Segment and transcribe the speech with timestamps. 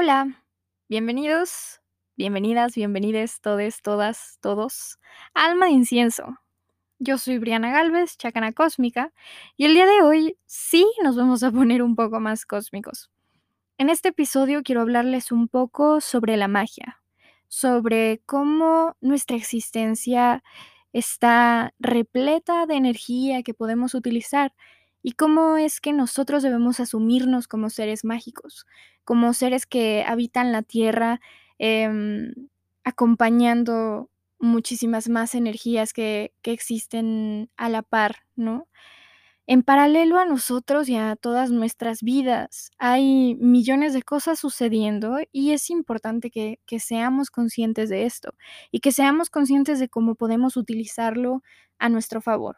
[0.00, 0.44] Hola,
[0.88, 1.80] bienvenidos,
[2.16, 5.00] bienvenidas, bienvenides, todes, todas, todos,
[5.34, 6.38] Alma de Incienso.
[7.00, 9.12] Yo soy Briana Galvez, chacana cósmica,
[9.56, 13.10] y el día de hoy sí nos vamos a poner un poco más cósmicos.
[13.76, 17.02] En este episodio quiero hablarles un poco sobre la magia,
[17.48, 20.44] sobre cómo nuestra existencia
[20.92, 24.52] está repleta de energía que podemos utilizar
[25.02, 28.66] y cómo es que nosotros debemos asumirnos como seres mágicos,
[29.04, 31.20] como seres que habitan la tierra,
[31.58, 32.34] em,
[32.84, 38.68] acompañando muchísimas más energías que, existen a la par, ¿no?
[39.46, 45.52] En paralelo a nosotros y a todas nuestras vidas, hay millones de cosas sucediendo y
[45.52, 48.34] es importante que seamos conscientes de esto
[48.70, 51.42] y que seamos conscientes de cómo podemos utilizarlo
[51.78, 52.56] a nuestro favor.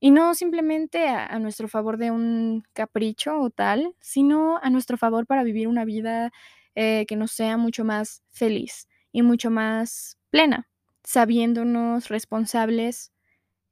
[0.00, 5.26] Y no simplemente a, nuestro favor de un capricho o tal, sino a nuestro favor
[5.26, 6.32] para vivir una vida
[6.74, 10.68] eh, que nos sea mucho más feliz y mucho más plena,
[11.04, 13.12] sabiéndonos responsables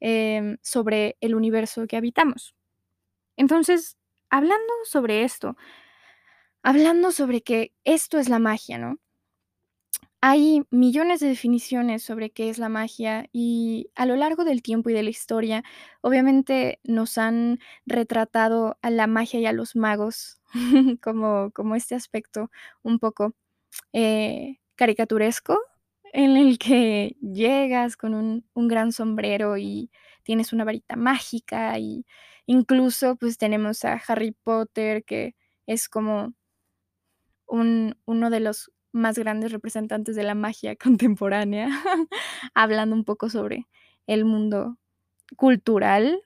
[0.01, 2.55] em, sobre el universo que habitamos.
[3.37, 3.97] Entonces,
[4.29, 5.57] hablando sobre esto,
[6.63, 8.99] hablando sobre que esto es la magia, ¿no?
[10.23, 14.91] Hay millones de definiciones sobre qué es la magia y a lo largo del tiempo
[14.91, 15.63] y de la historia,
[16.01, 20.41] obviamente nos han retratado a la magia y a los magos
[21.03, 22.51] como, como este aspecto
[22.83, 23.35] un poco
[23.93, 25.59] eh, caricaturesco
[26.13, 29.91] en el que llegas con un, un gran sombrero y
[30.25, 32.07] tienes una varita mágica y
[32.47, 36.35] incluso pues tenemos a Harry Potter que es como
[37.47, 41.69] un, uno de los más grandes representantes de la magia contemporánea,
[42.55, 43.67] hablando un poco sobre
[44.07, 44.79] el mundo
[45.37, 46.23] cultural,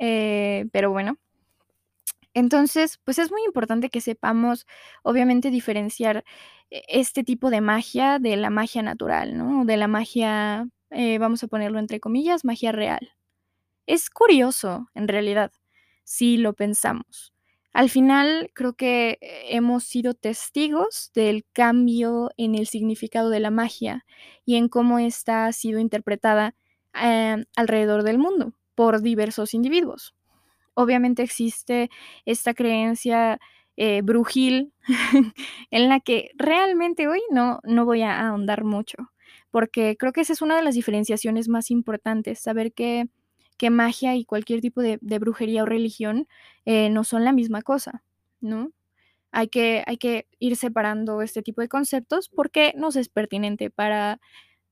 [0.00, 1.18] eh, pero bueno.
[2.34, 4.66] Entonces, pues es muy importante que sepamos,
[5.02, 6.24] obviamente, diferenciar
[6.70, 9.64] e- este tipo de magia de la magia natural, ¿no?
[9.66, 13.12] De la magia, eh, vamos a ponerlo entre comillas, magia real.
[13.86, 15.52] Es curioso, en realidad,
[16.04, 17.31] si lo pensamos.
[17.72, 23.50] Al final, creo que eh, hemos sido testigos del cambio en el significado de la
[23.50, 24.04] magia
[24.44, 26.54] y en cómo ésta ha sido interpretada
[27.02, 30.14] eh, alrededor del mundo por diversos individuos.
[30.74, 31.90] Obviamente existe
[32.26, 33.38] esta creencia
[33.76, 34.72] eh, brujil
[35.70, 38.98] en la que realmente hoy no, no voy a ahondar mucho,
[39.50, 43.08] porque creo que esa es una de las diferenciaciones más importantes, saber que
[43.62, 46.26] que magia y cualquier tipo de, brujería o religión
[46.64, 48.02] eh, no son la misma cosa,
[48.40, 48.72] ¿no?
[49.30, 54.18] Hay que, hay que ir separando este tipo de conceptos porque nos es pertinente para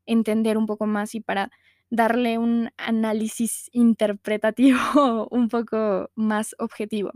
[0.06, 1.52] entender un poco más y para
[1.88, 4.80] darle un análisis interpretativo
[5.30, 7.12] un poco más objetivo.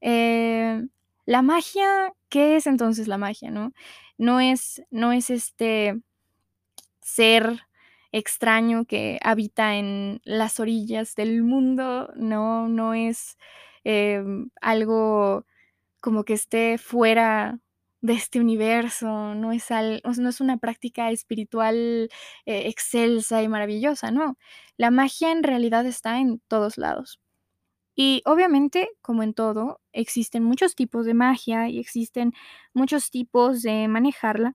[0.00, 0.82] Eh,
[1.24, 3.72] la magia, ¿qué es entonces la magia, no?
[4.18, 6.00] No es, no es este
[7.00, 7.65] ser
[8.18, 13.36] extraño que habita en las orillas del mundo, no, no es
[13.84, 15.44] em, algo
[16.00, 17.60] como que esté fuera
[18.00, 22.08] de este universo, no es, al- no es una práctica espiritual
[22.46, 24.38] eh, excelsa y maravillosa, no.
[24.76, 27.20] La magia en realidad está en todos lados.
[27.96, 32.32] Y obviamente, como en todo, existen muchos tipos de magia y existen
[32.74, 34.54] muchos tipos de manejarla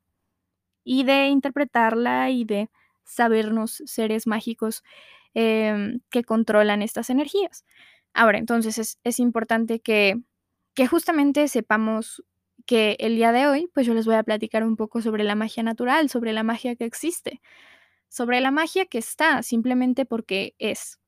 [0.83, 2.69] y de interpretarla y de
[3.03, 4.83] sabernos seres mágicos
[5.33, 7.65] em, que controlan estas energías.
[8.13, 10.21] Ahora, entonces es, es importante que,
[10.73, 12.23] que justamente sepamos
[12.65, 15.35] que el día de hoy, pues yo les voy a platicar un poco sobre la
[15.35, 17.41] magia natural, sobre la magia que existe,
[18.09, 20.99] sobre la magia que está simplemente porque es,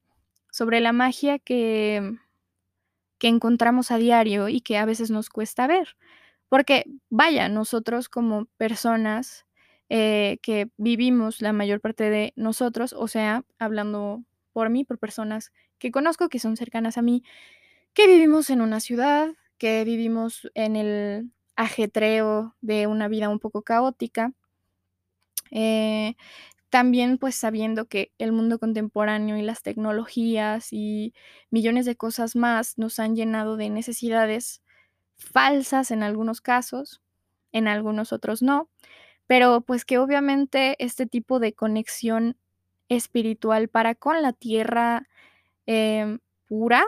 [0.51, 2.17] sobre la magia que,
[3.17, 5.95] que encontramos a diario y que a veces nos cuesta ver.
[6.49, 9.45] Porque, vaya, nosotros como personas
[9.89, 14.23] eh, que vivimos la mayor parte de nosotros, o sea, hablando
[14.53, 17.23] por mí, por personas que conozco, que son cercanas a mí,
[17.93, 23.61] que vivimos en una ciudad, que vivimos en el ajetreo de una vida un poco
[23.63, 24.33] caótica,
[25.51, 26.15] eh,
[26.69, 31.13] también pues sabiendo que el mundo contemporáneo y las tecnologías y
[31.51, 34.63] millones de cosas más nos han llenado de necesidades
[35.17, 37.01] falsas en algunos casos,
[37.51, 38.69] en algunos otros no,
[39.33, 42.37] pero pues que obviamente este tipo de conexión
[42.87, 45.09] espiritual para con la tierra
[45.65, 46.85] em, pura,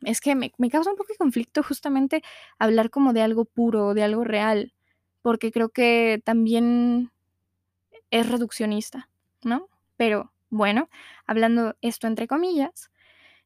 [0.00, 2.24] es que me, causa un poco de conflicto justamente
[2.58, 4.74] hablar como de algo puro, de algo real,
[5.22, 7.12] porque creo que también
[8.10, 9.08] es reduccionista,
[9.44, 9.68] ¿no?
[9.96, 10.88] Pero bueno,
[11.28, 12.90] hablando esto entre comillas,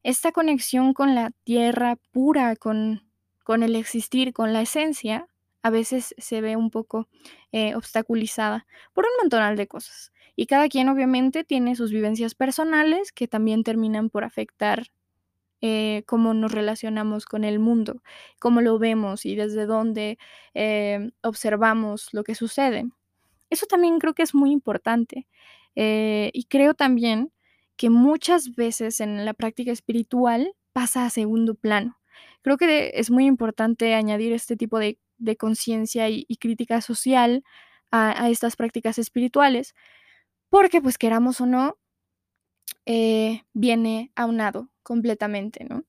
[0.02, 3.02] esta conexión con la tierra pura, con,
[3.44, 5.28] con el existir, con la esencia,
[5.66, 7.08] a veces se ve un poco
[7.50, 10.12] eh, obstaculizada por un montón de cosas.
[10.36, 14.86] Y cada quien obviamente tiene sus vivencias personales que también terminan por afectar
[15.60, 18.00] eh, cómo nos relacionamos con el mundo,
[18.38, 20.18] cómo lo vemos y desde dónde
[20.54, 22.84] eh, observamos lo que sucede.
[23.50, 25.26] Eso también creo que es muy importante.
[25.74, 27.32] y creo también
[27.76, 31.98] que muchas veces en la práctica espiritual pasa a segundo plano.
[32.42, 34.98] Creo que es muy importante añadir este tipo de,
[35.36, 37.44] conciencia y, crítica social
[37.90, 39.74] a, estas prácticas espirituales,
[40.50, 41.78] porque pues queramos o no,
[42.86, 45.84] eh, viene aunado completamente, ¿no?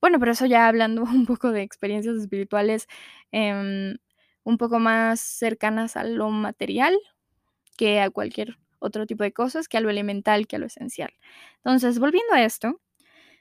[0.00, 2.88] Bueno, pero eso ya hablando un poco de experiencias espirituales
[3.32, 3.96] em,
[4.44, 6.94] un poco más cercanas a lo material
[7.76, 11.12] que a cualquier otro tipo de cosas, que a lo elemental, que a lo esencial.
[11.56, 12.80] Entonces, volviendo a esto,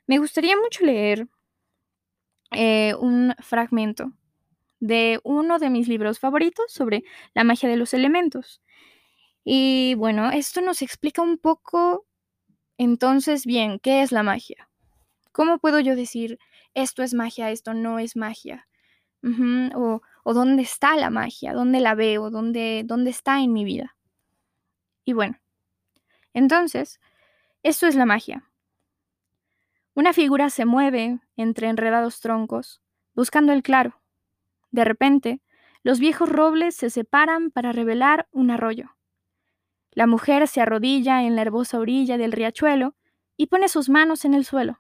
[0.07, 1.27] me gustaría mucho leer
[2.51, 4.13] eh, un fragmento
[4.83, 8.61] de uno de mis libros favoritos sobre la magia de los elementos.
[9.45, 12.05] Y bueno, esto nos explica un poco,
[12.77, 14.69] entonces, bien, ¿qué es la magia?
[15.31, 16.37] ¿Cómo puedo yo decir
[16.73, 18.67] esto es magia, esto no es magia?
[19.73, 23.95] o, o, dónde está la magia, dónde la veo, dónde, dónde está en mi vida.
[25.05, 25.39] Y bueno,
[26.33, 26.99] entonces,
[27.63, 28.51] esto es la magia.
[29.93, 32.81] Una figura se mueve entre enredados troncos,
[33.15, 34.02] buscando el claro.
[34.73, 35.39] De repente,
[35.83, 38.97] los viejos robles se separan para revelar un arroyo.
[39.91, 42.95] La mujer se arrodilla en la herbosa orilla del riachuelo
[43.37, 44.79] y pone sus manos en el suelo.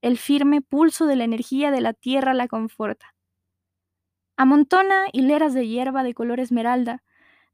[0.00, 3.16] El firme pulso de la energía de la tierra la conforta.
[4.36, 7.02] Amontona hileras de hierba de color esmeralda,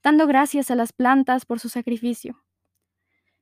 [0.03, 2.45] dando gracias a las plantas por su sacrificio.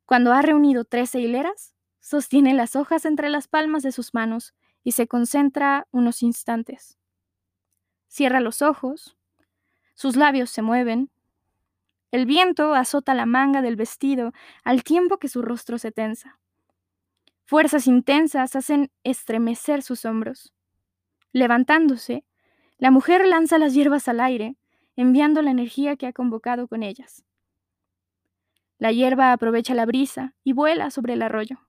[0.07, 4.55] Cuando ha reunido trece hileras, sostiene las hojas entre las palmas de sus manos
[4.85, 6.97] y se concentra unos instantes.
[8.13, 9.17] Cierra los ojos,
[9.95, 11.11] sus labios se mueven,
[12.11, 16.39] el viento azota la manga del vestido al tiempo que su rostro se tensa.
[17.47, 20.53] Fuerzas intensas hacen estremecer sus hombros.
[21.33, 22.27] Levantándose,
[22.77, 24.57] la mujer lanza las hierbas al aire,
[24.95, 27.25] enviando la energía que ha convocado con ellas.
[28.77, 31.61] La hierba aprovecha la brisa y vuela sobre el arroyo.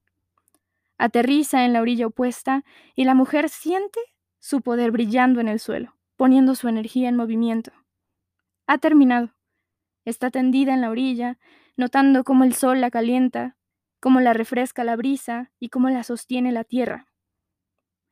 [0.97, 4.01] Aterriza en la orilla opuesta y la mujer siente
[4.39, 7.73] su poder brillando en el suelo, poniendo su energía en movimiento.
[8.65, 9.35] Ha terminado.
[10.05, 11.37] Está tendida en la orilla,
[11.75, 13.57] notando cómo el sol la calienta,
[13.99, 17.09] cómo la refresca la brisa y cómo la sostiene la tierra.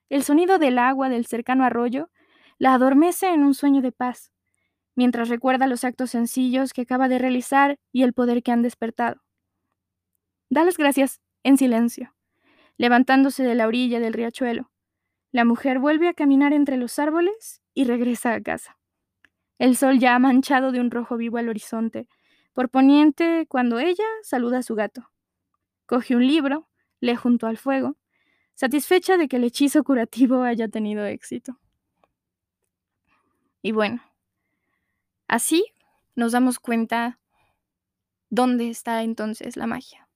[0.09, 2.09] El sonido del agua del cercano arroyo
[2.57, 4.33] la adormece en un sueño de paz,
[4.93, 9.21] mientras recuerda los actos sencillos que acaba de realizar y el poder que han despertado.
[10.49, 12.13] Da las gracias en silencio,
[12.75, 14.69] levantándose de la orilla del riachuelo.
[15.31, 18.77] La mujer vuelve a caminar entre los árboles y regresa a casa.
[19.59, 22.07] El sol ya ha manchado de un rojo vivo al horizonte,
[22.53, 25.09] por poniente cuando ella saluda a su gato.
[25.85, 26.67] Coge un libro,
[26.99, 27.97] lee junto al fuego,
[28.55, 31.59] satisfecha de que el hechizo curativo haya tenido éxito.
[33.61, 34.01] Y bueno,
[35.31, 35.63] Así
[36.13, 37.17] nos damos cuenta
[38.29, 40.09] dónde está entonces la magia.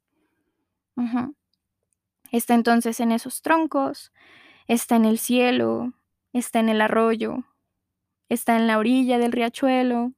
[2.34, 4.12] Está entonces en esos troncos,
[4.68, 5.94] está en el cielo,
[6.40, 7.44] está en el arroyo,
[8.30, 10.14] está en la orilla del riachuelo,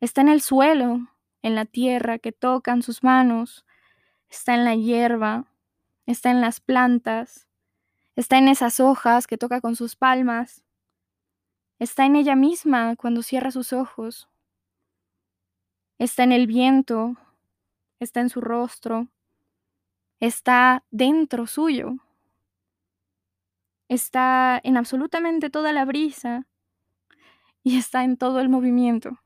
[0.00, 1.08] está en el suelo,
[1.42, 3.64] en la tierra que tocan sus manos,
[4.30, 5.46] está en la hierba,
[6.06, 7.48] está en las plantas,
[8.16, 10.62] está en esas hojas que toca con sus palmas,
[11.82, 14.28] Está en ella misma cuando cierra sus ojos.
[15.98, 17.16] Está en el viento.
[17.98, 19.08] Está en su rostro.
[20.20, 21.96] Está dentro suyo.
[23.92, 26.46] Está en absolutamente toda la brisa.
[27.62, 29.20] Y está en todo el movimiento.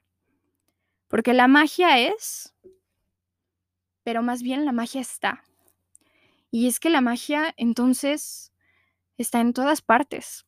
[1.09, 2.53] Porque la magia es,
[4.03, 5.45] pero más bien la magia está.
[6.51, 8.53] Y es que la magia entonces
[9.17, 10.47] está en todas partes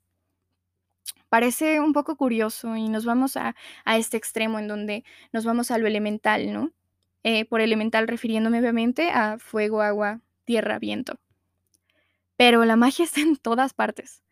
[1.29, 3.55] parece un poco curioso y nos vamos a,
[3.87, 6.73] este extremo en donde nos vamos a lo elemental, ¿no?
[7.25, 11.19] Eh, por elemental refiriéndome obviamente a fuego, agua, tierra, viento.
[12.38, 14.23] Pero la magia está en todas partes.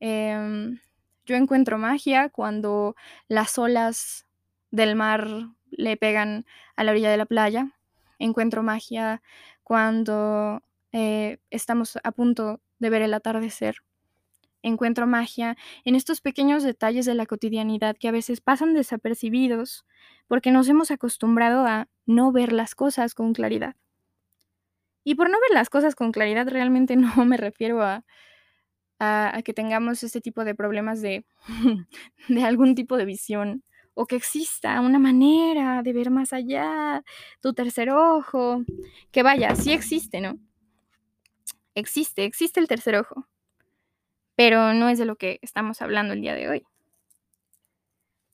[0.00, 0.80] Em,
[1.24, 2.96] yo encuentro magia cuando
[3.28, 4.26] las olas
[4.70, 5.26] del mar
[5.70, 6.44] le pegan
[6.76, 7.72] a la orilla de la playa.
[8.18, 9.22] Encuentro magia
[9.62, 10.62] cuando
[10.92, 13.76] eh, estamos a punto de ver el atardecer
[14.62, 19.86] encuentro magia en estos pequeños detalles de la cotidianidad que a veces pasan desapercibidos
[20.26, 23.76] porque nos hemos acostumbrado a no ver las cosas con claridad.
[25.06, 28.02] Y por no ver las cosas con claridad realmente no me refiero a,
[29.44, 31.24] que tengamos este tipo de problemas de,
[32.28, 33.62] de algún tipo de visión
[33.94, 37.04] o que exista una manera de ver más allá,
[37.40, 38.64] tu tercer ojo,
[39.12, 40.40] que vaya, sí existe, ¿no?
[41.76, 43.28] Existe, existe el tercer ojo,
[44.34, 46.66] pero no es de lo que estamos hablando el día de hoy.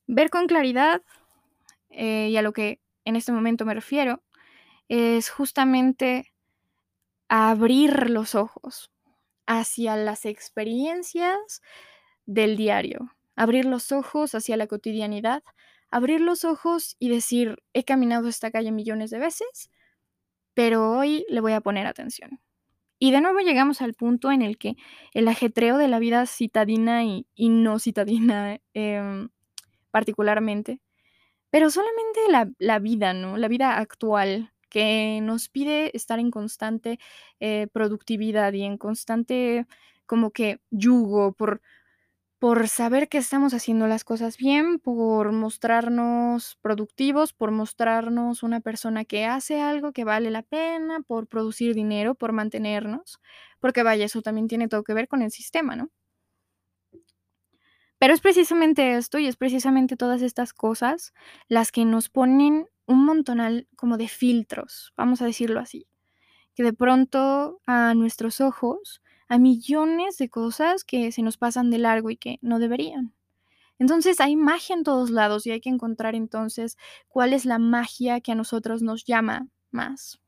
[0.07, 1.02] Ver con claridad,
[1.91, 4.23] eh, y a lo que en este momento me refiero,
[4.88, 6.32] es justamente
[7.35, 8.91] abrir los ojos
[9.47, 11.62] hacia las experiencias
[12.27, 15.43] del diario, abrir los ojos hacia la cotidianidad,
[15.91, 19.71] abrir los ojos y decir, he caminado esta calle millones de veces,
[20.53, 22.39] pero hoy le voy a poner atención.
[22.99, 24.77] Y de nuevo llegamos al punto en el que
[25.15, 29.31] el ajetreo de la vida citadina y, no citadina em,
[29.91, 30.83] particularmente,
[31.49, 33.39] pero solamente la, la, vida, ¿no?
[33.39, 36.99] La vida actual, que nos pide estar en constante
[37.41, 39.67] eh, productividad y en constante
[40.07, 41.61] como que yugo por,
[42.38, 49.05] por saber que estamos haciendo las cosas bien, por mostrarnos productivos, por mostrarnos una persona
[49.05, 53.21] que hace algo que vale la pena, por producir dinero, por mantenernos,
[53.61, 55.91] porque vaya, eso también tiene todo que ver con el sistema, ¿no?
[58.02, 61.14] Pero es precisamente esto y es precisamente todas estas cosas
[61.47, 65.87] las que nos ponen un montonal como de filtros, vamos a decirlo así,
[66.56, 71.78] que de pronto a nuestros ojos hay millones de cosas que se nos pasan de
[71.78, 73.14] largo y que no deberían.
[73.78, 78.21] Entonces hay magia en todos lados y hay que encontrar entonces cuál es la magia
[78.21, 80.21] que a nosotros nos llama más.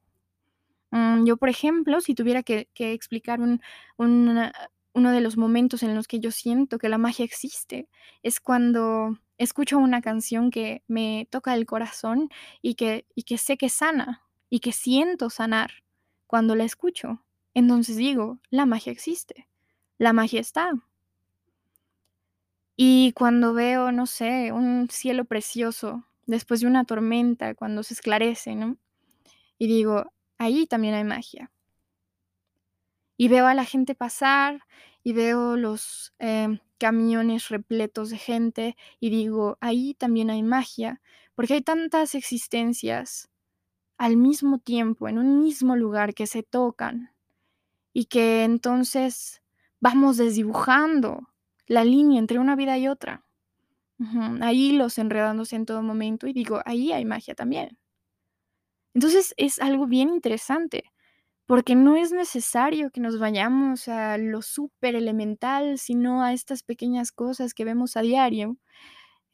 [0.94, 3.60] Mm, yo, por ejemplo, si tuviera que, explicar un,
[4.94, 7.88] uno de los momentos en los que yo siento que la magia existe
[8.22, 12.30] es cuando escucho una canción que me toca el corazón
[12.62, 15.72] y que, y que sé que sana y que siento sanar
[16.28, 17.24] cuando la escucho.
[17.54, 19.48] Entonces digo, la magia existe,
[19.98, 20.70] la magia está.
[22.76, 28.54] Y cuando veo, no sé, un cielo precioso después de una tormenta, cuando se esclarece,
[28.54, 28.76] ¿no?
[29.58, 31.50] Y digo, ahí también hay magia
[33.16, 34.62] y veo a la gente pasar
[35.02, 41.00] y veo los em, camiones repletos de gente y digo, ahí también hay magia,
[41.34, 43.28] porque hay tantas existencias
[43.98, 47.12] al mismo tiempo, en un mismo lugar, que se tocan
[47.92, 49.42] y que entonces
[49.80, 51.28] vamos desdibujando
[51.66, 53.24] la línea entre una vida y otra.
[54.42, 57.78] Ahí los enredándose en todo momento y digo, ahí hay magia también.
[58.92, 60.92] Entonces es algo bien interesante
[61.46, 67.12] porque no es necesario que nos vayamos a lo súper elemental, sino a estas pequeñas
[67.12, 68.56] cosas que vemos a diario,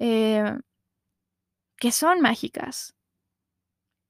[0.01, 0.59] eh,
[1.77, 2.95] que son mágicas.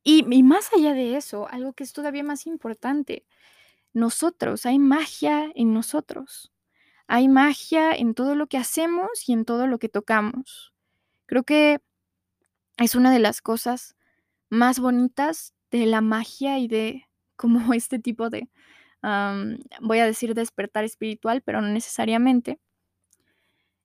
[0.03, 3.27] Y, y más allá de eso, algo que es todavía más importante,
[3.93, 6.53] nosotros, hay magia en nosotros.
[7.09, 10.73] Hay magia en todo lo que hacemos y en todo lo que tocamos.
[11.27, 11.81] Creo que
[12.79, 13.97] es una de las cosas
[14.51, 17.10] más bonitas de la magia y de
[17.41, 18.49] como este tipo de,
[19.81, 22.61] voy a decir despertar espiritual, pero no necesariamente,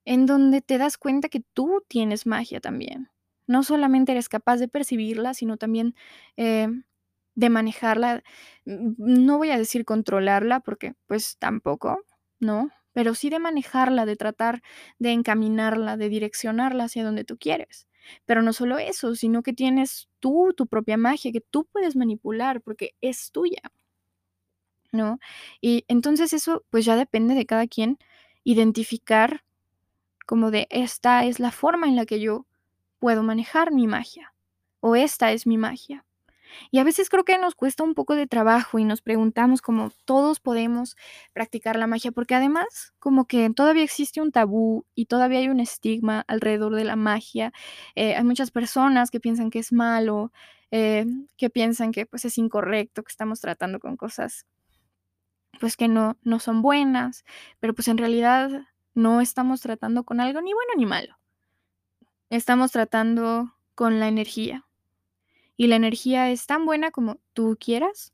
[0.04, 3.10] en donde te das cuenta que tú tienes magia también.
[3.48, 5.94] No solamente eres capaz de percibirla, sino también
[6.36, 6.68] eh,
[7.34, 8.22] de manejarla.
[8.64, 11.98] No voy a decir controlarla, porque pues tampoco,
[12.40, 12.70] ¿no?
[12.92, 14.62] Pero sí de manejarla, de tratar
[14.98, 17.86] de encaminarla, de direccionarla hacia donde tú quieres.
[18.26, 22.60] Pero no solo eso, sino que tienes tú tu propia magia que tú puedes manipular
[22.62, 23.62] porque es tuya.
[24.92, 25.18] ¿No?
[25.60, 27.98] Y entonces eso pues ya depende de cada quien
[28.44, 29.44] identificar
[30.26, 32.46] como de esta es la forma en la que yo
[33.00, 34.34] puedo manejar mi magia
[34.80, 36.05] o esta es mi magia.
[36.70, 39.90] Y a veces creo que nos cuesta un poco de trabajo y nos preguntamos cómo
[40.04, 40.96] todos podemos
[41.32, 45.60] practicar la magia, porque además como que todavía existe un tabú y todavía hay un
[45.60, 47.52] estigma alrededor de la magia.
[47.94, 50.32] Eh, hay muchas personas que piensan que es malo,
[50.70, 54.46] eh, que piensan que pues es incorrecto, que estamos tratando con cosas
[55.58, 57.24] pues que no, no son buenas,
[57.60, 58.50] pero pues en realidad
[58.94, 61.16] no estamos tratando con algo ni bueno ni malo.
[62.30, 64.65] Estamos tratando con la energía,
[65.56, 68.12] y la energía es tan buena como tú quieras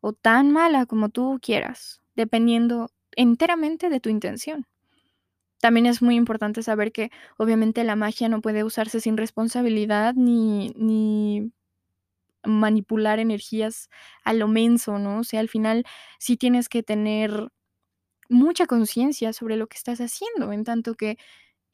[0.00, 4.66] o tan mala como tú quieras, dependiendo enteramente de tu intención.
[5.60, 10.70] También es muy importante saber que obviamente la magia no puede usarse sin responsabilidad ni,
[10.76, 11.52] ni
[12.44, 13.88] manipular energías
[14.24, 15.20] a lo menso, ¿no?
[15.20, 15.84] O sea, al final
[16.18, 17.48] sí tienes que tener
[18.28, 21.18] mucha conciencia sobre lo que estás haciendo, en tanto que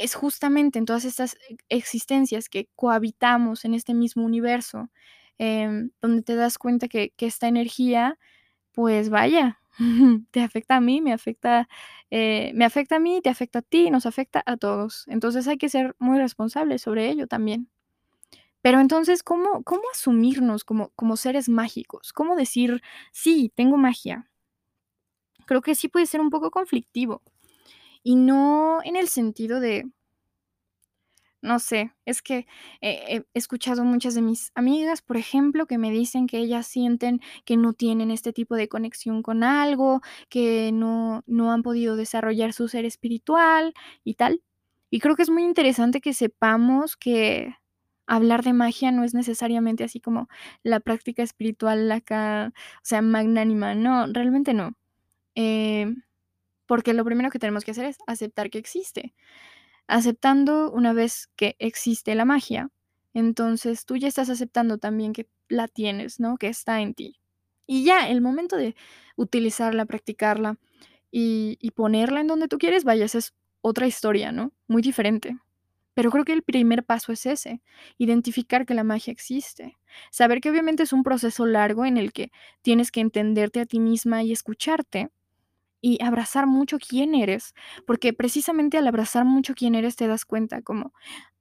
[0.01, 1.37] es justamente en todas estas
[1.69, 4.91] existencias que cohabitamos en este mismo universo,
[5.39, 8.19] em, donde te das cuenta que, esta energía,
[8.73, 9.61] pues vaya,
[10.33, 11.69] te afecta a mí, me afecta,
[12.11, 15.05] eh, me afecta a mí, te afecta a ti, nos afecta a todos.
[15.09, 17.69] Entonces hay que ser muy responsables sobre ello también.
[18.63, 22.13] Pero entonces, ¿cómo, cómo asumirnos como, como seres mágicos?
[22.13, 24.31] ¿Cómo decir, sí, tengo magia?
[25.47, 27.23] Creo que sí puede ser un poco conflictivo.
[28.05, 29.85] Y no en el sentido de,
[31.43, 32.47] no sé, es que
[32.83, 37.57] he escuchado muchas de mis amigas, por ejemplo, que me dicen que ellas sienten que
[37.57, 42.69] no tienen este tipo de conexión con algo, que no, no han podido desarrollar su
[42.69, 43.73] ser espiritual
[44.05, 44.43] y tal.
[44.91, 47.55] Y creo que es muy interesante que sepamos que
[48.07, 50.29] hablar de magia no es necesariamente así como
[50.63, 53.75] la práctica espiritual acá, o sea, magnánima.
[53.75, 54.73] No, realmente no.
[55.37, 55.95] Eh,
[56.71, 59.13] porque lo primero que tenemos que hacer es aceptar que existe.
[59.89, 62.71] Aceptando una vez que existe la magia,
[63.13, 66.37] entonces tú ya estás aceptando también que la tienes, ¿no?
[66.37, 67.19] Que está en ti.
[67.67, 68.77] Y ya, el momento de
[69.17, 70.59] utilizarla, practicarla
[71.11, 74.53] y, ponerla en donde tú quieres, vaya, esa es otra historia, ¿no?
[74.69, 75.41] Muy diferente.
[75.95, 77.63] Pero creo que el primer paso es ese,
[77.99, 79.77] identificar que la magia existe.
[80.13, 82.31] Saber que obviamente es un proceso largo en el que
[82.63, 85.11] tienes que entenderte a ti misma y escucharte,
[85.81, 87.55] y abrazar mucho quién eres,
[87.87, 90.93] porque precisamente al abrazar mucho quién eres te das cuenta como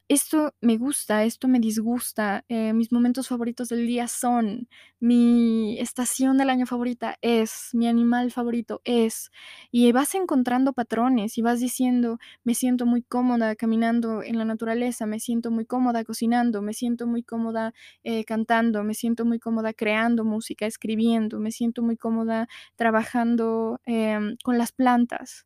[0.10, 4.68] esto me gusta, esto me disgusta, eh, mis momentos favoritos del día son,
[5.00, 9.30] mi estación del año favorita es, mi animal favorito es,
[9.72, 15.06] y vas encontrando patrones y vas diciendo, me siento muy cómoda caminando en la naturaleza,
[15.06, 17.74] me siento muy cómoda cocinando, me siento muy cómoda
[18.04, 24.38] eh, cantando, me siento muy cómoda creando música, escribiendo, me siento muy cómoda trabajando em,
[24.44, 25.46] con las plantas,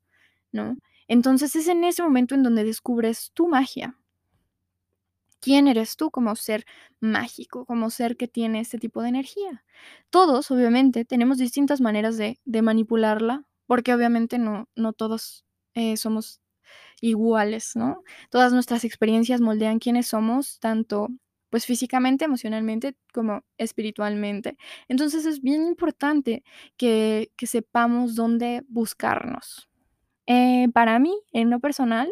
[0.53, 0.77] ¿no?
[1.09, 3.97] Entonces es en ese momento en donde descubres tu magia
[5.43, 6.65] quién eres tú como ser
[7.01, 9.65] mágico, como ser que tiene este tipo de energía.
[10.09, 16.39] Todos, obviamente, tenemos distintas maneras de, manipularla, porque obviamente no, todos eh, somos
[17.01, 18.03] iguales, ¿no?
[18.29, 21.09] Todas nuestras experiencias moldean quiénes somos, tanto
[21.49, 24.57] pues físicamente, emocionalmente, como espiritualmente.
[24.87, 26.43] Entonces es bien importante
[26.77, 29.69] que, sepamos dónde buscarnos.
[30.25, 32.11] Eh, para mí, en lo personal,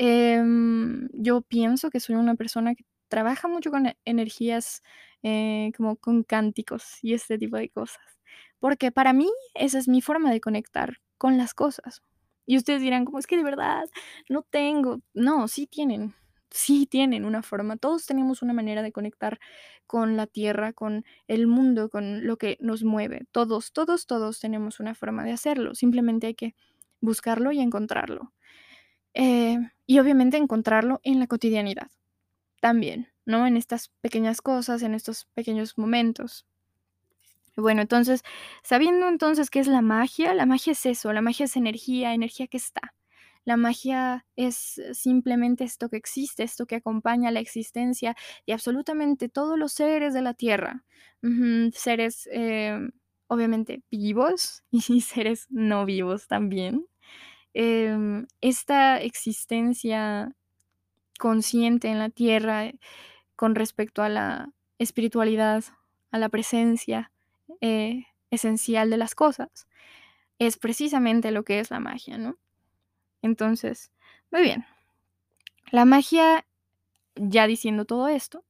[0.00, 4.82] Em, yo pienso que soy una persona que trabaja mucho con e energías,
[5.24, 7.98] eh, como con cánticos y este tipo de cosas,
[8.60, 12.02] porque para mí esa es mi forma de conectar con las cosas.
[12.46, 13.84] Y ustedes dirán: "¿Cómo es que de verdad
[14.28, 15.00] no tengo?".
[15.14, 16.14] No, sí tienen,
[16.50, 17.76] sí tienen una forma.
[17.76, 19.38] Todos tenemos una manera de conectar
[19.86, 23.26] con la tierra, con el mundo, con lo que nos mueve.
[23.32, 25.74] Todos, todos, todos tenemos una forma de hacerlo.
[25.74, 26.54] Simplemente hay que
[27.00, 28.32] buscarlo y encontrarlo.
[29.14, 31.90] Eh, y obviamente encontrarlo en la cotidianidad
[32.60, 33.46] también, ¿no?
[33.46, 36.46] En estas pequeñas cosas, en estos pequeños momentos.
[37.56, 38.22] Bueno, entonces,
[38.62, 42.46] sabiendo entonces qué es la magia, la magia es eso, la magia es energía, energía
[42.46, 42.94] que está.
[43.44, 48.14] La magia es simplemente esto que existe, esto que acompaña la existencia
[48.46, 50.84] de absolutamente todos los seres de la Tierra.
[51.72, 52.78] seres, eh,
[53.26, 56.86] obviamente, vivos y seres no vivos también.
[57.60, 60.32] Em, esta existencia
[61.18, 62.70] consciente en la tierra
[63.34, 65.64] con respecto a la espiritualidad,
[66.12, 67.10] a la presencia
[67.60, 69.66] eh, esencial de las cosas,
[70.38, 72.38] es precisamente lo que es la magia, ¿no?
[73.22, 73.90] Entonces,
[74.30, 74.64] muy bien.
[75.72, 76.46] La magia,
[77.16, 78.44] ya diciendo todo esto,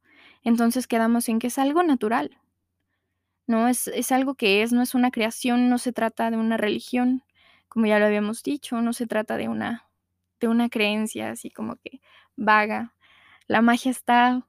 [0.44, 2.36] entonces quedamos en que es algo natural,
[3.46, 3.68] ¿no?
[3.68, 7.22] Es, es algo que es, no es una creación, no se trata de una religión,
[7.68, 9.88] como ya lo habíamos dicho, no se trata de una,
[10.40, 12.00] de una creencia así como que
[12.36, 12.94] vaga.
[13.48, 14.46] La magia está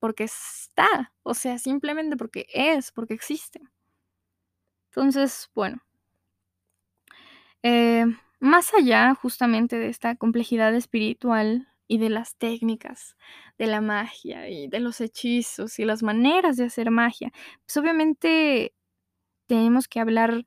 [0.00, 3.60] porque está, o sea, simplemente porque es, porque existe.
[4.90, 5.82] Entonces, bueno,
[7.62, 8.04] eh,
[8.40, 13.16] más allá justamente de esta complejidad espiritual y de las técnicas
[13.58, 17.32] de la magia y de los hechizos y las maneras de hacer magia,
[17.64, 18.74] pues obviamente
[19.46, 20.44] tenemos que hablar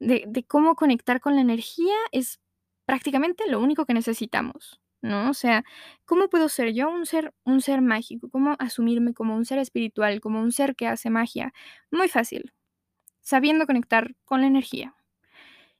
[0.00, 2.40] de, cómo conectar con la energía es
[2.86, 5.30] prácticamente lo único que necesitamos, ¿no?
[5.30, 5.64] O sea,
[6.04, 8.30] ¿cómo puedo ser yo un ser, un ser mágico?
[8.30, 11.52] ¿Cómo asumirme como un ser espiritual, como un ser que hace magia?
[11.90, 12.52] Muy fácil,
[13.20, 14.94] sabiendo conectar con la energía.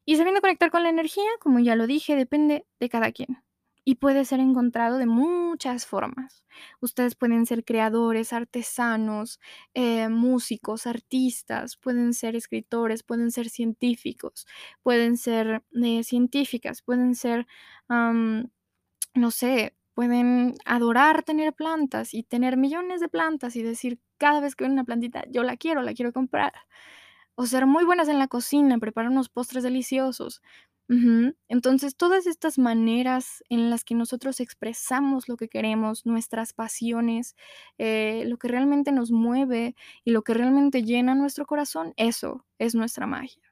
[0.04, 3.42] Y sabiendo conectar con la energía, como ya lo dije, depende de cada quien
[3.88, 6.44] y puede ser encontrado de muchas formas.
[6.80, 9.40] Ustedes pueden ser creadores, artesanos,
[9.72, 14.46] eh, músicos, artistas, pueden ser escritores, pueden ser científicos,
[14.82, 17.46] pueden ser eh, científicas, pueden ser,
[19.14, 24.54] no sé, pueden adorar tener plantas y tener millones de plantas y decir cada vez
[24.54, 26.52] que ven una plantita, yo la quiero, la quiero comprar.
[27.36, 30.42] o ser muy buenas en la cocina, preparar unos postres deliciosos.
[31.48, 37.36] Entonces, todas estas maneras en las que nosotros expresamos lo que queremos, nuestras pasiones,
[37.78, 39.74] eh, lo que realmente nos mueve
[40.04, 43.42] y lo que realmente llena nuestro corazón, eso es nuestra magia.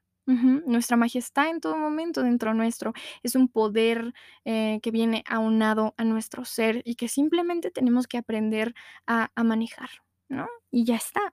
[0.65, 2.93] Nuestra magia está en todo momento dentro nuestro.
[3.23, 4.13] Es un poder,
[4.45, 8.73] eh, que viene aunado a nuestro ser y que simplemente tenemos que aprender
[9.07, 9.89] a a manejar,
[10.29, 10.47] ¿no?
[10.71, 11.31] Y ya está.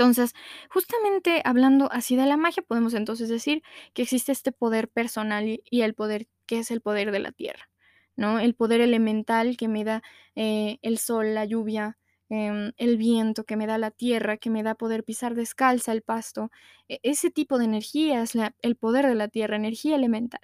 [0.00, 0.34] Entonces,
[0.70, 5.82] justamente hablando así de la magia, podemos entonces decir que existe este poder personal y
[5.82, 7.68] el poder que es el poder de la tierra,
[8.16, 8.38] ¿no?
[8.40, 10.02] El poder elemental que me da,
[10.36, 11.98] eh, el sol, la lluvia,
[12.30, 16.00] em, el viento que me da la tierra, que me da poder pisar descalza el
[16.02, 16.50] pasto.
[16.88, 20.40] E ese tipo de energía es la el poder de la tierra, energía elemental.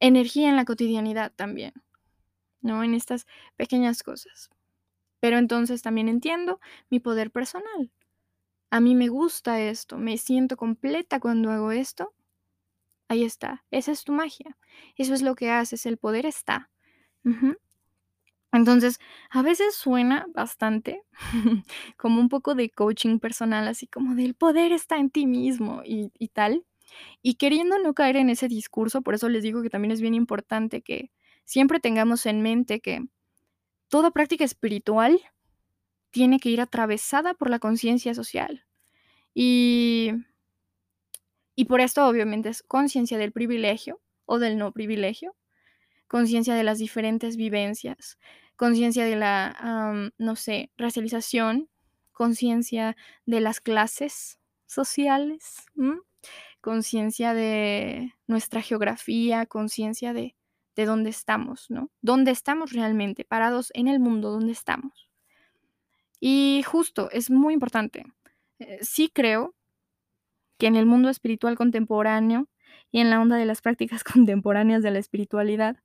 [0.00, 1.72] Energía en la cotidianidad también,
[2.62, 2.84] ¿no?
[2.84, 4.50] En estas pequeñas cosas.
[5.20, 7.90] Pero entonces también entiendo mi poder personal.
[8.70, 12.14] A mí me gusta esto, me siento completa cuando hago esto.
[13.08, 14.56] Ahí está, esa es tu magia.
[14.96, 16.70] Eso es lo que haces, el poder está.
[18.52, 18.98] Entonces,
[19.30, 21.02] a veces suena bastante
[21.98, 25.82] como un poco de coaching personal, así como de: "El poder está en ti mismo",
[25.84, 26.64] y tal.
[27.22, 30.14] Y queriendo no caer en ese discurso, por eso les digo que también es bien
[30.14, 31.12] importante que
[31.46, 33.04] siempre tengamos en mente que
[33.88, 35.20] toda práctica espiritual
[36.18, 38.64] tiene que ir atravesada por la conciencia social.
[39.34, 40.12] Y
[41.54, 45.36] y por esto, obviamente, es conciencia del privilegio o del no privilegio,
[46.08, 48.18] conciencia de las diferentes vivencias,
[48.56, 51.68] conciencia de la, no sé, racialización,
[52.12, 55.66] conciencia de las clases sociales.
[56.60, 60.34] Conciencia de nuestra geografía, conciencia de
[60.76, 61.90] de dónde estamos, ¿no?
[62.02, 65.07] Dónde estamos realmente parados en el mundo, dónde estamos.
[66.20, 68.04] Y justo, es muy importante.
[68.58, 69.54] Eh, sí creo
[70.58, 72.48] que en el mundo espiritual contemporáneo
[72.90, 75.76] y en la onda de las prácticas contemporáneas de la espiritualidad,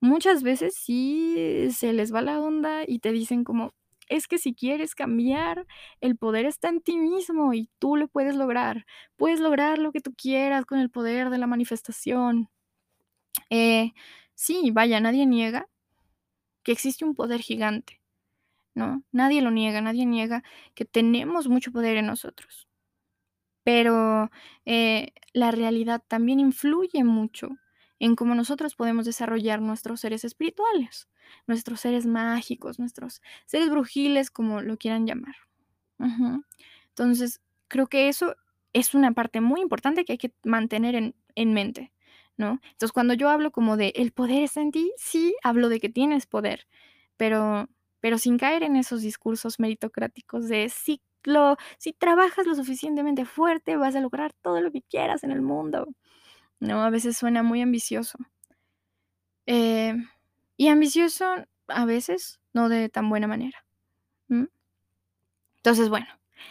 [0.00, 3.72] muchas veces sí se les va la onda y te dicen como:
[4.08, 5.66] "Es que si quieres cambiar,
[6.00, 8.86] el poder está en ti mismo y tú lo puedes lograr.
[9.16, 12.48] Puedes lograr lo que tú quieras con el poder de la manifestación".
[13.50, 13.92] Eh,
[14.34, 15.68] sí, vaya, nadie niega
[16.64, 18.00] que existe un poder gigante,
[18.74, 19.02] ¿no?
[19.12, 20.42] Nadie lo niega, nadie niega
[20.74, 22.68] que tenemos mucho poder en nosotros.
[23.64, 24.30] Pero,
[24.66, 27.48] eh, la realidad también influye mucho
[27.98, 31.08] en cómo nosotros podemos desarrollar nuestros seres espirituales,
[31.46, 35.36] nuestros seres mágicos, nuestros seres brujiles, como lo quieran llamar.
[36.90, 38.34] Entonces, creo que eso
[38.72, 41.92] es una parte muy importante que hay que mantener en en mente,
[42.36, 42.60] ¿no?
[42.70, 45.88] Entonces, cuando yo hablo como de: "El poder está en ti", sí, hablo de que
[45.88, 46.66] tienes poder,
[47.16, 47.68] pero
[48.04, 53.76] pero sin caer en esos discursos meritocráticos de: "Si lo si trabajas lo suficientemente fuerte,
[53.78, 55.88] vas a lograr todo lo que quieras en el mundo",
[56.60, 56.82] ¿no?
[56.84, 58.18] A veces suena muy ambicioso.
[59.46, 59.94] Eh,
[60.56, 61.24] y ambicioso
[61.68, 63.64] a veces, no de tan buena manera.
[65.56, 66.06] Entonces, bueno,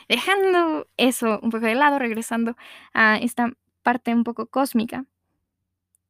[0.09, 2.55] dejando eso un poco de lado, regresando
[2.93, 3.51] a esta
[3.83, 5.05] parte un poco cósmica.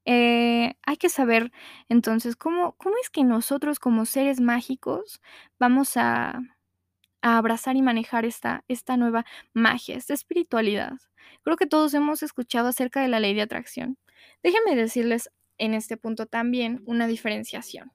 [0.05, 1.51] Eh, hay que saber,
[1.89, 5.21] entonces, ¿cómo cómo es que nosotros como seres mágicos
[5.59, 6.41] vamos a
[7.21, 10.93] a abrazar y manejar esta esta nueva magia, esta espiritualidad?
[11.43, 13.97] Creo que todos hemos escuchado acerca de la ley de atracción.
[14.43, 17.91] Déjenme decirles en este punto también una diferenciación.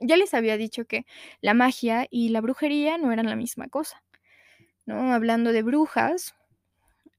[0.00, 1.06] Ya les había dicho que
[1.40, 4.02] la magia y la brujería no eran la misma cosa,
[4.86, 5.12] ¿no?
[5.14, 6.34] Hablando de brujas,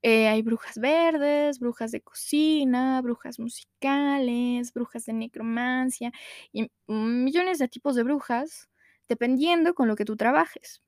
[0.01, 6.11] eh, hay brujas verdes, brujas de cocina, brujas musicales, brujas de necromancia
[6.53, 8.69] y millones de tipos de brujas,
[9.09, 10.81] dependiendo con lo que tú trabajes.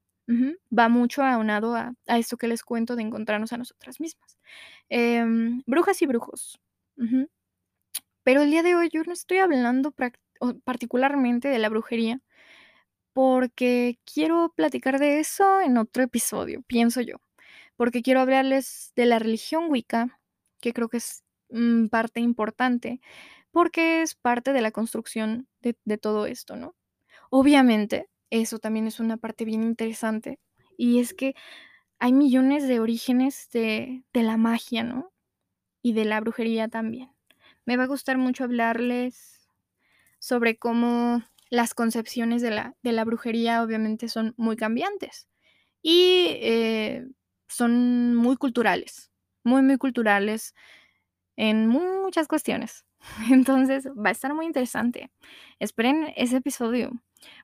[0.77, 4.37] Va mucho aunado a a esto que les cuento de encontrarnos a nosotras mismas.
[4.89, 6.59] Em, brujas y brujos.
[8.23, 9.93] Pero el día de hoy yo no estoy hablando
[10.63, 12.21] particularmente de la brujería,
[13.13, 17.17] porque quiero platicar de eso en otro episodio, pienso yo.
[17.81, 20.19] Porque quiero hablarles de la religión wicca,
[20.61, 23.01] que creo que es, mm, parte importante,
[23.51, 26.75] porque es parte de la construcción de de todo esto, ¿no?
[27.31, 30.39] Obviamente, eso también es una parte bien interesante,
[30.77, 31.35] y es que
[31.99, 35.11] hay millones de orígenes de de la magia, ¿no?
[35.83, 37.11] Y de la brujería también.
[37.65, 39.49] Me va a gustar mucho hablarles
[40.19, 45.27] sobre cómo las concepciones de la de la brujería, obviamente, son muy cambiantes
[45.83, 47.07] y, eh,
[47.51, 49.11] son muy culturales,
[49.43, 50.53] muy, muy culturales
[51.37, 52.85] en muchas cuestiones.
[53.31, 55.11] Entonces, va a estar muy interesante.
[55.59, 56.91] Esperen ese episodio.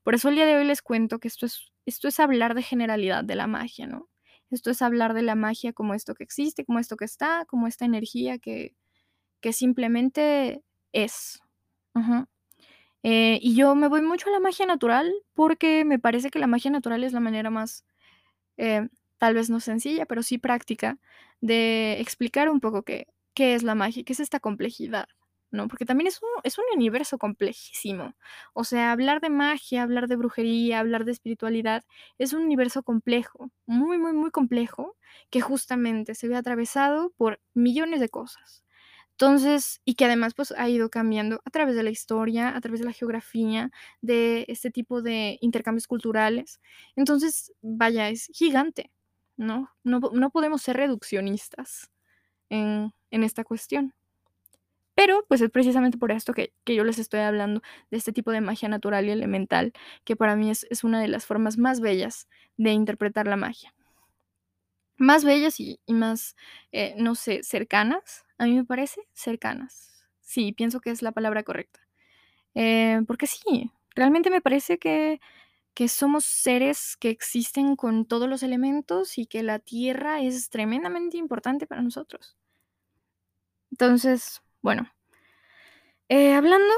[0.04, 2.64] Por eso el día de hoy les cuento que esto es esto es hablar de
[2.64, 4.10] generalidad de la magia, ¿no?
[4.52, 7.66] Esto es hablar de la magia como esto que existe, como esto que está, como
[7.66, 8.76] esta energía que,
[9.42, 11.40] que simplemente es.
[13.04, 16.48] Eh, y yo me voy mucho a la magia natural porque me parece que la
[16.48, 17.86] magia natural es la manera más,
[18.58, 21.00] eh, tal vez no sencilla, pero sí práctica
[21.42, 25.08] de explicar un poco qué, qué es la magia, qué es esta complejidad,
[25.52, 25.68] ¿no?
[25.68, 28.16] Porque también es un, es un universo complejísimo.
[28.54, 31.84] O sea, hablar de magia, hablar de brujería, hablar de espiritualidad,
[32.18, 34.96] es un universo complejo, muy, muy, muy complejo,
[35.30, 38.64] que justamente se ve atravesado por millones de cosas.
[39.12, 42.80] Entonces, y que además pues ha ido cambiando a través de la historia, a través
[42.82, 46.60] de la geografía, de este tipo de intercambios culturales.
[46.96, 48.92] Entonces, vaya, es gigante,
[49.38, 49.72] ¿no?
[49.84, 51.92] No, no podemos ser reduccionistas
[52.50, 53.94] en, en esta cuestión.
[54.96, 58.32] Pero pues es precisamente por esto que, que, yo les estoy hablando de este tipo
[58.32, 59.72] de magia natural y elemental,
[60.04, 63.76] que para mí es, es una de las formas más bellas de interpretar la magia.
[64.98, 66.36] Más bellas y, más,
[66.72, 70.08] eh, no sé, cercanas, a mí me parece, cercanas.
[70.22, 71.80] Sí, pienso que es la palabra correcta.
[72.56, 75.22] Eh, porque sí, realmente me parece que,
[75.78, 81.18] que somos seres que existen con todos los elementos y que la tierra es tremendamente
[81.18, 82.36] importante para nosotros.
[83.70, 84.92] Entonces, bueno,
[86.10, 86.74] eh, hablando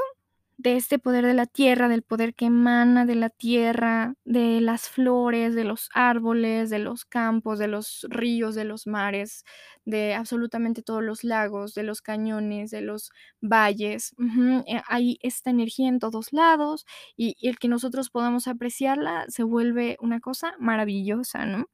[0.62, 4.90] de este poder de la tierra, del poder que emana de la tierra, de las
[4.90, 9.44] flores, de los árboles, de los campos, de los ríos, de los mares,
[9.86, 14.14] de absolutamente todos los lagos, de los cañones, de los valles.
[14.18, 14.62] Uh-huh.
[14.86, 16.84] Hay esta energía en todos lados
[17.16, 21.70] y, y el que nosotros podamos apreciarla se vuelve una cosa maravillosa, ¿no?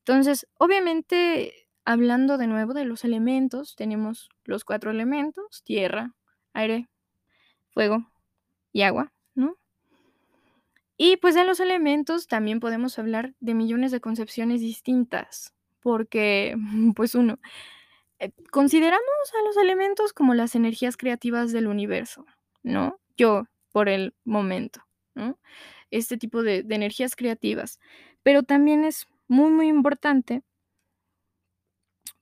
[0.00, 1.54] Entonces, obviamente,
[1.86, 6.14] hablando de nuevo de los elementos, tenemos los cuatro elementos, tierra,
[6.52, 6.90] aire,
[7.70, 8.09] fuego
[8.72, 9.56] y agua, ¿no?
[10.96, 16.54] Y pues en los elementos también podemos hablar de millones de concepciones distintas, porque,
[16.94, 17.38] pues uno,
[18.18, 19.02] eh, consideramos
[19.40, 22.26] a los elementos como las energías creativas del universo,
[22.62, 23.00] ¿no?
[23.16, 24.82] Yo, por el momento,
[25.14, 25.38] ¿no?
[25.90, 27.80] Este tipo de, de energías creativas.
[28.22, 30.42] Pero también es muy, muy importante,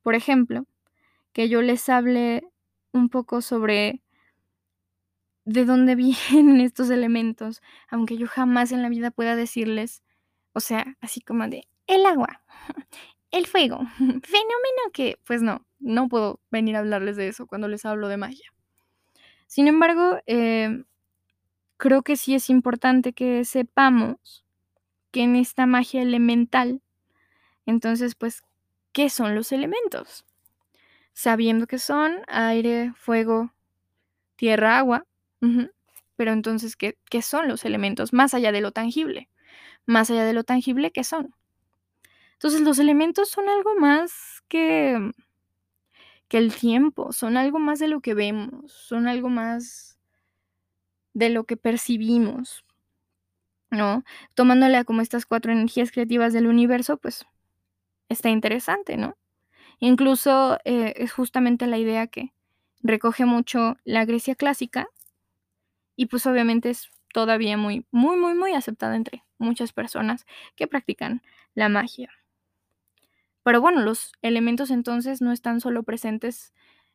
[0.02, 0.64] por ejemplo,
[1.32, 2.44] que yo les hable
[2.92, 4.02] un poco sobre
[5.48, 5.94] de dónde
[6.30, 10.02] vienen estos elementos, aunque yo jamás en la vida pueda decirles,
[10.52, 12.42] o sea, así como de el agua,
[13.30, 17.84] el fuego, fenómeno que, pues no, no puedo venir a hablarles de eso cuando les
[17.84, 18.52] hablo de magia.
[19.46, 20.84] Sin embargo, eh,
[21.78, 24.44] creo que sí es importante que sepamos
[25.10, 26.82] que en esta magia elemental,
[27.66, 28.42] entonces, pues,
[28.92, 30.26] ¿qué son los elementos?
[31.14, 33.52] Sabiendo que son aire, fuego,
[34.36, 35.07] tierra, agua,
[35.40, 38.12] Pero entonces, ¿qué, ¿qué, son los elementos?
[38.12, 39.28] Más allá de lo tangible.
[39.86, 41.34] Más allá de lo tangible, ¿qué son?
[42.34, 45.12] Entonces, los elementos son algo más que,
[46.28, 49.98] que el tiempo, son algo más de lo que vemos, son algo más
[51.14, 52.64] de lo que percibimos.
[53.70, 54.02] ¿No?
[54.34, 57.26] Tomándola como estas cuatro energías creativas del universo, pues
[58.08, 59.16] está interesante, ¿no?
[59.78, 62.32] Incluso eh, es justamente la idea que
[62.82, 64.88] recoge mucho la Grecia clásica,
[65.98, 71.22] y pues obviamente es todavía muy, muy, muy, muy aceptada entre muchas personas que practican
[71.54, 72.08] la magia.
[73.42, 76.54] Pero bueno, los elementos entonces no están solo presentes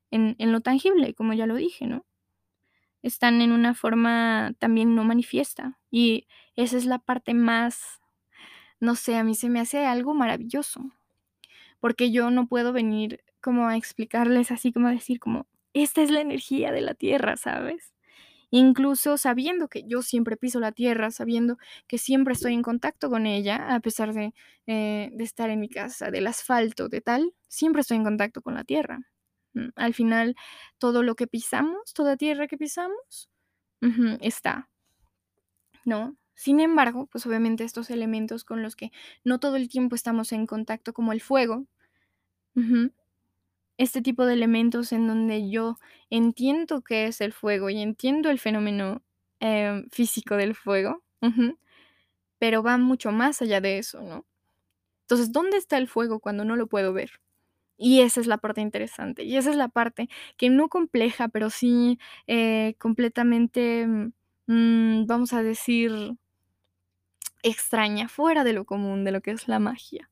[0.10, 2.06] en, en lo tangible, como ya lo dije, ¿no?
[3.02, 5.78] Están en una forma también no manifiesta.
[5.92, 8.00] Y esa es la parte más,
[8.80, 10.82] no sé, a mí se me hace algo maravilloso.
[11.82, 16.22] Porque yo no puedo venir como a explicarles así como decir como, esta es la
[16.22, 17.94] energía de la tierra, ¿sabes?
[18.54, 23.26] Incluso sabiendo que yo siempre piso la tierra, sabiendo que siempre estoy en contacto con
[23.26, 24.34] ella, a pesar de,
[24.68, 28.63] eh, estar en mi casa, del asfalto, de tal, siempre estoy en contacto con la
[28.63, 29.00] tierra.
[29.54, 30.36] Mm, al final,
[30.78, 33.30] todo lo que pisamos, toda tierra que pisamos,
[34.22, 34.70] está,
[35.86, 36.16] ¿no?
[36.36, 38.92] Sin embargo, pues obviamente estos elementos con los que
[39.24, 41.66] no todo el tiempo estamos en contacto, como el fuego,
[43.78, 45.78] este tipo de elementos en donde yo
[46.10, 49.02] entiendo qué es el fuego y entiendo el fenómeno
[49.40, 51.04] eh, físico del fuego,
[52.40, 54.26] pero va mucho más allá de eso, ¿no?
[55.04, 57.12] Entonces, ¿dónde está el fuego cuando no lo puedo ver?
[57.78, 61.50] Y esa es la parte interesante, y esa es la parte que no compleja, pero
[61.52, 63.88] sí eh, completamente,
[64.48, 65.92] mmm, vamos a decir,
[67.44, 70.10] extraña, fuera de lo común, de lo que es la magia.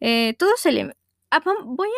[0.00, 0.60] Eh, todos,
[1.64, 1.88] voy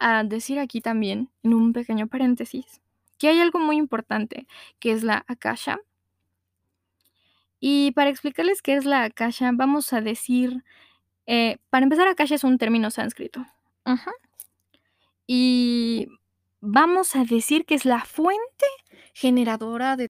[0.00, 2.80] a, a decir aquí también, en un pequeño paréntesis,
[3.18, 4.46] que hay algo muy importante,
[4.80, 5.78] que es la akasha.
[7.60, 10.64] Y para explicarles qué es la akasha, vamos a decir
[11.26, 13.46] Eh, para empezar, Akasha es un término sánscrito.
[15.26, 16.08] Y
[16.60, 18.66] vamos a decir que es la fuente
[19.14, 20.08] generadora de,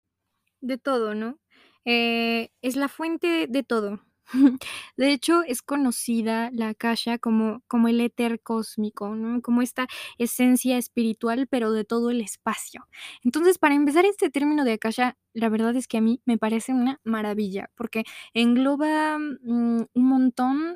[0.60, 1.38] de todo, ¿no?
[1.84, 4.00] Eh, es la fuente de todo.
[4.96, 9.14] De hecho, es conocida la Akasha como, como el éter cósmico.
[9.42, 9.86] Como esta
[10.18, 12.86] esencia espiritual, pero de todo el espacio.
[13.24, 16.72] Entonces, para empezar, este término de Akasha, la verdad es que a mí me parece
[16.72, 20.74] una maravilla, porque engloba mm, un montón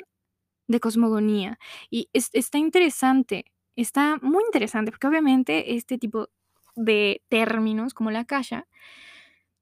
[0.69, 1.59] de cosmogonía.
[1.91, 6.29] Y está interesante, está muy interesante, porque obviamente este tipo
[6.77, 8.67] de términos, como la Akasha,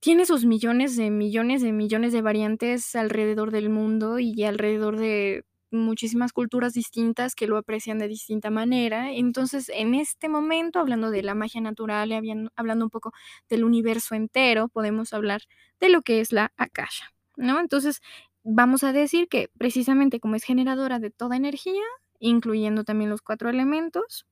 [0.01, 5.45] tiene sus millones de millones de millones de variantes alrededor del mundo y alrededor de
[5.71, 9.13] muchísimas culturas distintas que lo aprecian de distinta manera.
[9.13, 13.13] Entonces, en este momento, hablando de la magia natural y hablando un poco
[13.49, 15.43] del universo entero, podemos hablar
[15.79, 17.61] de lo que es la Akasha, ¿no?
[17.61, 18.01] Entonces,
[18.43, 21.83] vamos a decir que precisamente como es generadora de toda energía,
[22.19, 24.27] incluyendo también los cuatro elementos,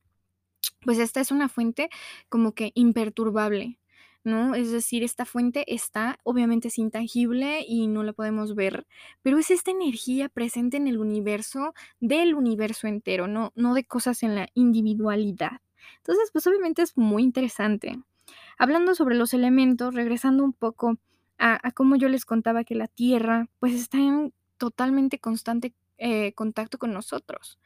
[0.82, 1.88] pues esta es una fuente
[2.28, 3.78] como que imperturbable,
[4.28, 4.54] ¿no?
[4.54, 8.86] Es decir, esta fuente está, obviamente es intangible y no la podemos ver,
[9.22, 14.22] pero es esta energía presente en el universo, del universo entero, no, no de cosas
[14.22, 15.60] en la individualidad.
[15.96, 17.98] Entonces, pues obviamente es muy interesante.
[18.58, 20.98] Hablando sobre los elementos, regresando un poco
[21.38, 26.78] a, cómo yo les contaba que la Tierra, pues está en totalmente constante eh, contacto
[26.78, 27.58] con nosotros.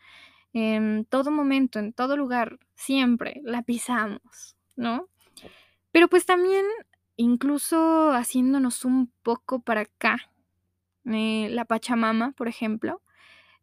[0.52, 5.08] En todo momento, en todo lugar, siempre la pisamos, ¿no?
[5.92, 6.64] Pero pues también,
[7.16, 10.18] incluso haciéndonos un poco para acá,
[11.04, 13.02] eh, la Pachamama, por ejemplo,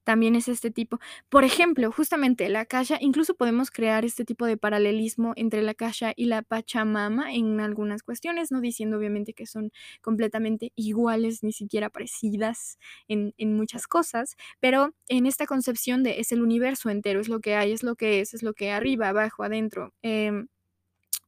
[0.10, 1.00] también es este tipo.
[1.30, 6.14] Por ejemplo, justamente la Akasha, incluso podemos crear este tipo de paralelismo entre la Akasha
[6.16, 11.92] y la Pachamama en algunas cuestiones, no diciendo obviamente que son completamente iguales, ni siquiera
[11.92, 17.40] parecidas en, muchas cosas, pero en esta concepción de es el universo entero, es lo
[17.40, 19.94] que hay, es lo que es, es lo que arriba, abajo, adentro.
[20.02, 20.32] Eh,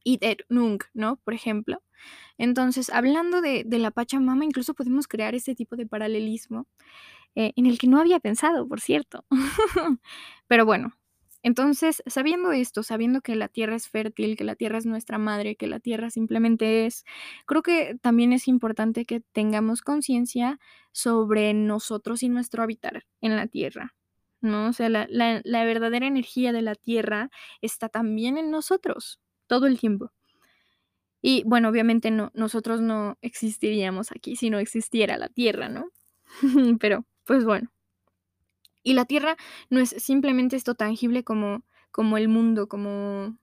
[0.04, 1.16] Id Nung, ¿no?
[1.16, 1.82] Por ejemplo.
[2.38, 6.66] Entonces, hablando de, la Pachamama, incluso podemos crear este tipo de paralelismo
[7.34, 9.24] eh, en el que no había pensado, por cierto.
[10.48, 10.94] Pero bueno,
[11.42, 15.56] entonces, sabiendo esto, sabiendo que la tierra es fértil, que la tierra es nuestra madre,
[15.56, 17.04] que la tierra simplemente es,
[17.46, 20.60] creo que también es importante que tengamos conciencia
[20.92, 23.94] sobre nosotros y nuestro habitar en la tierra.
[24.40, 24.68] ¿no?
[24.68, 29.21] O sea, la, la verdadera energía de la tierra está también en nosotros
[29.52, 30.10] todo el tiempo.
[31.20, 35.90] Y bueno, obviamente no, nosotros no existiríamos aquí si no existiera la Tierra, ¿no?
[36.80, 37.70] Pero, pues bueno.
[38.82, 39.36] Y la Tierra
[39.68, 43.36] no es simplemente esto tangible como, como el mundo, como,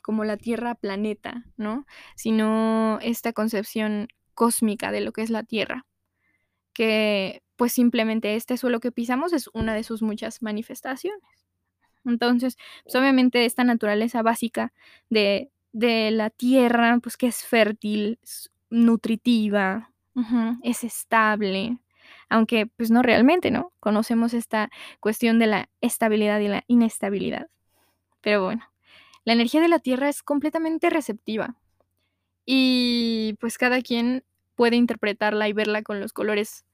[0.00, 1.84] como la Tierra planeta, ¿no?
[2.16, 5.86] Sino esta concepción cósmica de lo que es la Tierra.
[6.72, 11.20] Que pues simplemente este suelo que pisamos es una de sus muchas manifestaciones.
[12.04, 14.72] Entonces, pues obviamente esta naturaleza básica
[15.08, 19.92] de, la tierra, pues que es fértil, es nutritiva,
[20.62, 21.78] es estable,
[22.28, 23.72] aunque pues no realmente, ¿no?
[23.80, 27.48] Conocemos esta cuestión de la estabilidad y la inestabilidad.
[28.20, 28.64] Pero bueno,
[29.24, 31.56] la energía de la tierra es completamente receptiva
[32.44, 34.24] y pues cada quien
[34.56, 36.64] puede interpretarla y verla con los colores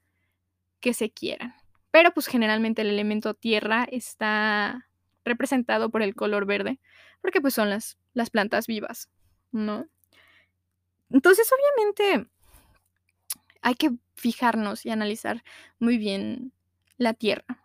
[0.79, 1.55] que se quieran.
[1.91, 4.87] Pero pues generalmente el elemento tierra está
[5.27, 6.79] representado por el color verde,
[7.21, 9.09] porque pues son las, las plantas vivas,
[9.51, 9.87] ¿no?
[11.09, 12.29] Entonces, obviamente,
[13.61, 15.43] hay que fijarnos y analizar
[15.79, 16.51] muy bien
[16.97, 17.63] la Tierra.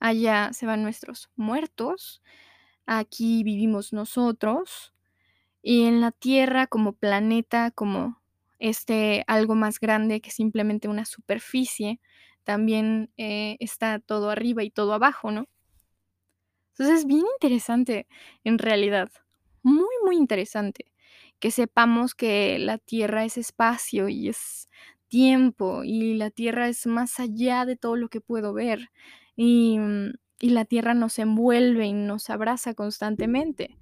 [0.00, 2.22] Allá se van nuestros muertos,
[2.86, 4.94] aquí vivimos nosotros,
[5.62, 8.22] y en la Tierra como planeta, como
[8.58, 12.00] este algo más grande que simplemente una superficie,
[12.44, 15.48] también eh, está todo arriba y todo abajo, ¿no?
[16.78, 18.06] Entonces es bien interesante
[18.44, 19.10] en realidad,
[19.62, 20.86] muy, muy interesante
[21.40, 24.68] que sepamos que la Tierra es espacio y es
[25.08, 28.90] tiempo y la Tierra es más allá de todo lo que puedo ver
[29.36, 33.76] y, mm, la Tierra nos envuelve y nos abraza constantemente.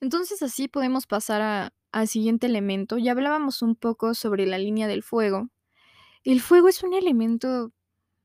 [0.00, 2.98] Entonces así podemos pasar al siguiente elemento.
[2.98, 5.48] Ya hablábamos un poco sobre la línea del fuego.
[6.24, 7.72] El fuego es un elemento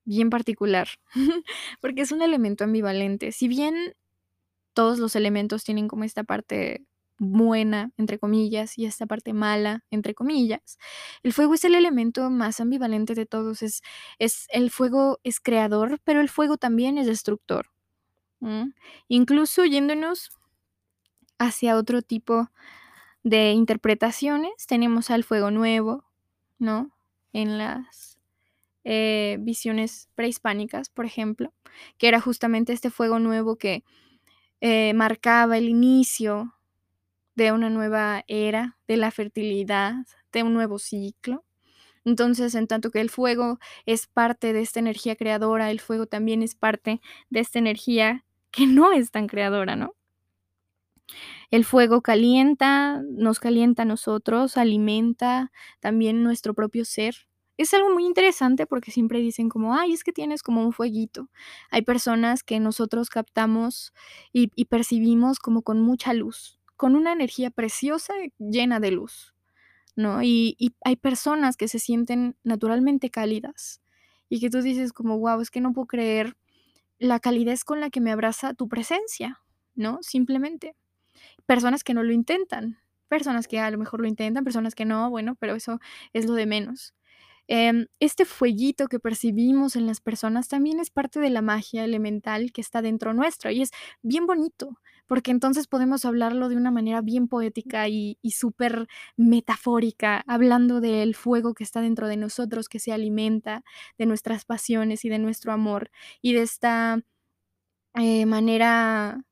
[0.06, 0.88] bien particular,
[1.82, 3.32] porque es un elemento ambivalente.
[3.32, 3.96] Si bien
[4.74, 6.86] todos los elementos tienen como esta parte
[7.18, 10.78] buena, entre comillas, y esta parte mala, entre comillas.
[11.24, 13.62] El fuego es el elemento más ambivalente de todos.
[13.64, 13.82] Es,
[14.20, 17.72] es el fuego es creador, pero el fuego también es destructor.
[19.08, 20.30] Incluso yéndonos
[21.40, 22.50] hacia otro tipo
[23.24, 26.06] de interpretaciones, tenemos al fuego nuevo,
[26.60, 26.92] ¿no?
[27.34, 28.15] En las
[28.86, 31.54] eh, visiones prehispánicas, por ejemplo,
[31.98, 33.84] que era justamente este fuego nuevo que
[34.62, 36.56] eh, marcaba el inicio
[37.36, 39.96] de una nueva era, de la fertilidad,
[40.32, 41.46] de un nuevo ciclo.
[42.06, 46.44] Entonces, en tanto que el fuego es parte de esta energía creadora, el fuego también
[46.44, 49.96] es parte de esta energía que no es tan creadora, ¿no?
[51.52, 57.28] El fuego calienta, nos calienta a nosotros, alimenta también nuestro propio ser.
[57.58, 61.30] Es algo muy interesante porque siempre dicen como, ay, es que tienes como un fueguito.
[61.70, 63.94] Hay personas que nosotros captamos
[64.34, 69.34] y, percibimos como con mucha luz, con una energía preciosa llena de luz.
[69.96, 70.22] ¿no?
[70.22, 73.82] Y, y, hay personas que se sienten naturalmente cálidas
[74.28, 76.36] y que tú dices como, wow, es que no puedo creer
[77.00, 79.42] la calidez con la que me abraza tu presencia,
[79.76, 80.00] ¿no?
[80.02, 80.76] Simplemente.
[81.46, 82.78] Personas que no lo intentan,
[83.08, 85.80] personas que a lo mejor lo intentan, personas que no, bueno, pero eso
[86.14, 86.94] es lo de menos.
[87.48, 92.52] Eh, este fueguito que percibimos en las personas también es parte de la magia elemental
[92.52, 93.72] que está dentro nuestro y es
[94.02, 98.88] bien bonito, porque entonces podemos hablarlo de una manera bien poética y, y súper
[99.18, 103.64] metafórica, hablando del fuego que está dentro de nosotros, que se alimenta
[103.98, 105.92] de nuestras pasiones y de nuestro amor
[106.22, 107.00] y de esta
[107.96, 109.24] eh, manera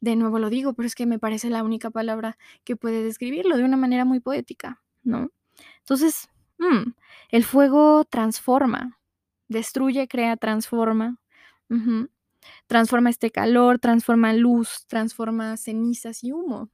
[0.00, 3.56] de nuevo lo digo, pero es que me parece la única palabra que puede describirlo
[3.56, 5.30] de una manera muy poética, ¿no?
[5.80, 6.28] Entonces,
[6.58, 6.92] Mm,
[7.30, 8.98] el fuego transforma,
[9.48, 11.18] destruye, crea, transforma.
[12.66, 16.70] Transforma este calor, transforma luz, transforma cenizas y humo.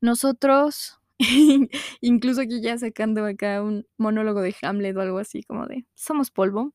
[0.00, 1.00] Nosotros,
[2.00, 6.30] incluso aquí ya sacando acá un monólogo de Hamlet o algo así, como de, ¿somos
[6.30, 6.74] polvo?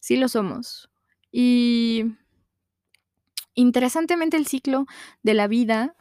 [0.00, 0.90] Sí lo somos.
[1.30, 2.04] Y
[3.54, 4.86] interesantemente el ciclo
[5.22, 5.94] de la vida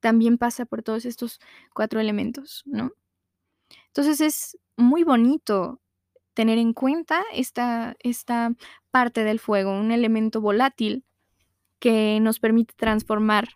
[0.00, 1.40] también pasa por todos estos
[1.74, 2.92] cuatro elementos, ¿no?
[3.96, 5.80] Entonces es muy bonito
[6.34, 8.52] tener en cuenta esta, esta
[8.90, 11.06] parte del fuego, un elemento volátil
[11.78, 13.48] que nos permite transformar,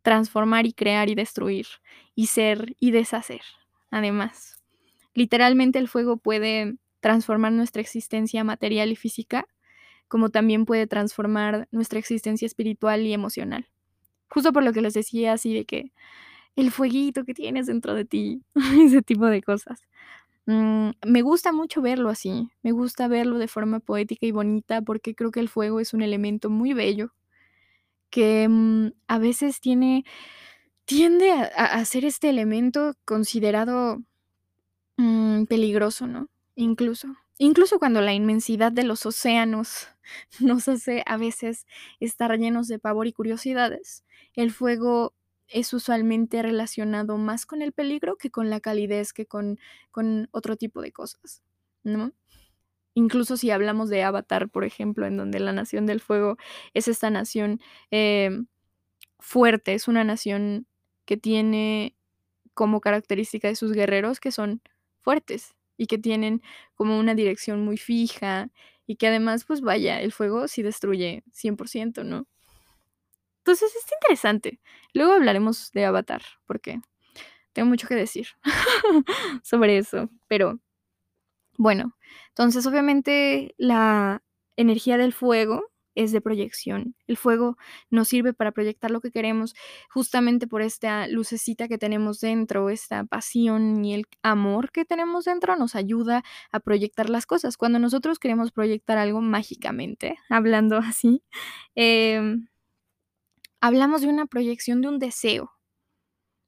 [0.00, 1.66] transformar y crear y destruir,
[2.14, 3.42] y ser y deshacer.
[3.90, 4.64] Además,
[5.12, 9.46] literalmente el fuego puede transformar nuestra existencia material y física,
[10.08, 13.68] como también puede transformar nuestra existencia espiritual y emocional.
[14.30, 15.92] Justo por lo que les decía así de que
[16.56, 18.42] el fueguito que tienes dentro de ti,
[18.80, 19.80] ese tipo de cosas.
[20.46, 25.14] Mm, me gusta mucho verlo así, me gusta verlo de forma poética y bonita porque
[25.14, 27.12] creo que el fuego es un elemento muy bello
[28.10, 30.04] que mm, a veces tiene,
[30.84, 34.02] tiende a, ser este elemento considerado
[34.96, 36.28] mm, peligroso, ¿no?
[36.54, 37.08] Incluso.
[37.38, 39.88] Incluso cuando la inmensidad de los océanos
[40.40, 41.66] nos hace a veces
[42.00, 44.04] estar llenos de pavor y curiosidades,
[44.34, 45.12] el fuego
[45.48, 49.58] es usualmente relacionado más con el peligro que con la calidez, que con,
[49.90, 51.42] con otro tipo de cosas,
[51.84, 52.12] ¿no?
[52.94, 56.38] Incluso si hablamos de Avatar, por ejemplo, en donde la Nación del Fuego
[56.74, 58.30] es esta nación eh,
[59.18, 60.66] fuerte, es una nación
[61.04, 61.96] que tiene
[62.54, 64.62] como característica de sus guerreros que son
[65.00, 66.42] fuertes y que tienen
[66.74, 68.50] como una dirección muy fija
[68.86, 72.26] y que además, pues vaya, el fuego sí destruye 100%, ¿no?
[73.46, 74.60] Entonces es interesante.
[74.92, 76.80] Luego hablaremos de Avatar, porque
[77.52, 78.26] tengo mucho que decir
[79.44, 80.10] sobre eso.
[80.26, 80.58] Pero
[81.56, 81.96] bueno,
[82.30, 84.20] entonces obviamente la
[84.56, 86.96] energía del fuego es de proyección.
[87.06, 87.56] El fuego
[87.88, 89.54] nos sirve para proyectar lo que queremos
[89.90, 95.54] justamente por esta lucecita que tenemos dentro, esta pasión y el amor que tenemos dentro
[95.56, 97.56] nos ayuda a proyectar las cosas.
[97.56, 101.22] Cuando nosotros queremos proyectar algo mágicamente, hablando así,
[101.76, 102.38] eh,
[103.60, 105.52] hablamos de una proyección de un deseo,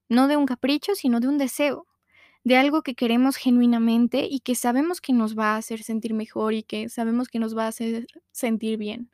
[0.08, 1.86] no de un capricho, sino de un deseo,
[2.44, 6.54] de algo que queremos genuinamente y que sabemos que nos va a hacer sentir mejor
[6.54, 9.10] y que sabemos que nos va a hacer sentir bien.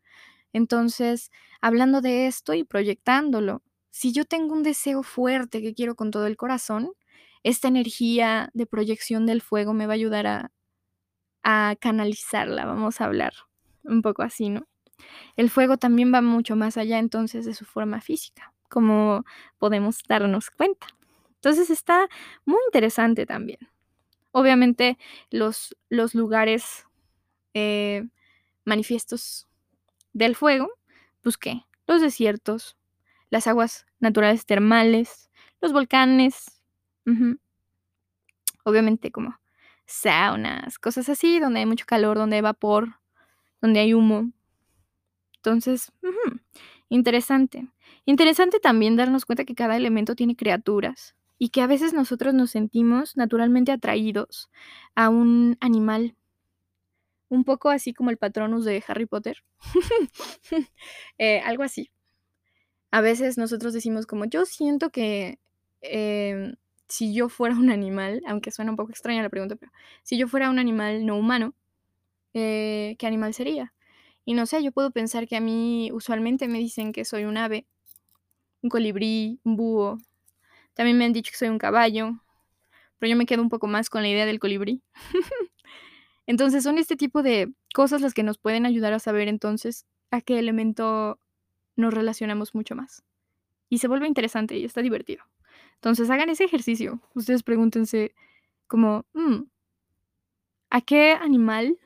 [0.52, 1.30] Entonces,
[1.60, 6.26] hablando de esto y proyectándolo, si yo tengo un deseo fuerte que quiero con todo
[6.26, 6.92] el corazón,
[7.44, 10.52] esta energía de proyección del fuego me va a ayudar a,
[11.44, 13.34] a canalizarla, vamos a hablar
[13.84, 14.66] un poco así, ¿no?
[15.36, 19.24] El fuego también va mucho más allá entonces de su forma física, como
[19.58, 20.86] podemos darnos cuenta.
[21.36, 22.08] Entonces está
[22.44, 23.58] muy interesante también.
[24.32, 24.98] Obviamente
[25.30, 26.86] los, los lugares
[27.52, 28.06] eh,
[28.64, 29.46] manifiestos
[30.12, 30.70] del fuego,
[31.20, 32.76] pues qué, los desiertos,
[33.30, 35.30] las aguas naturales termales,
[35.60, 36.60] los volcanes,
[38.64, 39.38] obviamente como
[39.86, 43.00] saunas, cosas así, donde hay mucho calor, donde hay vapor,
[43.60, 44.30] donde hay humo,
[45.44, 45.92] entonces,
[46.88, 47.68] interesante.
[48.06, 52.50] Interesante también darnos cuenta que cada elemento tiene criaturas, y que a veces nosotros nos
[52.50, 54.48] sentimos naturalmente atraídos
[54.94, 56.16] a un animal.
[57.28, 59.44] Un poco así como el patronus de Harry Potter.
[61.18, 61.90] Eh, algo así.
[62.90, 65.38] A veces nosotros decimos como yo siento que
[65.82, 66.54] em,
[66.88, 69.72] si yo fuera un animal, aunque suena un poco extraña la pregunta, pero
[70.02, 71.54] si yo fuera un animal no humano,
[72.34, 73.74] eh, ¿qué animal sería?
[74.24, 77.36] Y no sé, yo puedo pensar que a mí usualmente me dicen que soy un
[77.36, 77.66] ave,
[78.62, 79.98] un colibrí, un búho.
[80.72, 82.18] También me han dicho que soy un caballo,
[82.98, 84.82] pero yo me quedo un poco más con la idea del colibrí.
[86.26, 90.20] entonces son este tipo de cosas las que nos pueden ayudar a saber entonces a
[90.20, 91.18] qué elemento
[91.76, 93.04] nos relacionamos mucho más.
[93.68, 95.24] Y se vuelve interesante y está divertido.
[95.74, 97.00] Entonces hagan ese ejercicio.
[97.14, 98.14] Ustedes pregúntense
[98.66, 99.42] como, mm,
[100.70, 101.78] ¿a qué animal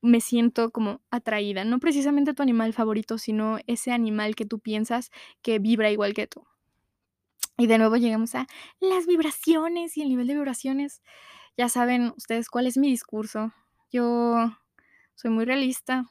[0.00, 1.64] me siento como atraída?
[1.64, 5.10] No precisamente tu animal favorito, sino ese animal que tú piensas
[5.42, 6.46] que vibra igual que tú.
[7.56, 8.46] Y de nuevo llegamos a
[8.80, 11.02] las vibraciones y el nivel de vibraciones.
[11.56, 13.52] Ya saben ustedes cuál es mi discurso.
[13.90, 14.52] Yo
[15.16, 16.04] soy muy realista,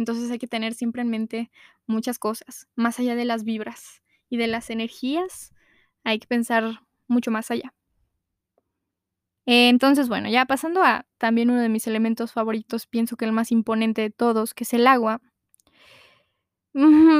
[0.00, 1.50] entonces hay que tener siempre en mente
[1.86, 5.52] muchas cosas, más allá de las vibras y de las energías,
[6.04, 7.74] hay que pensar mucho más allá.
[9.46, 13.52] Entonces, bueno, ya pasando a también uno de mis elementos favoritos, pienso que el más
[13.52, 15.20] imponente de todos, que es el agua.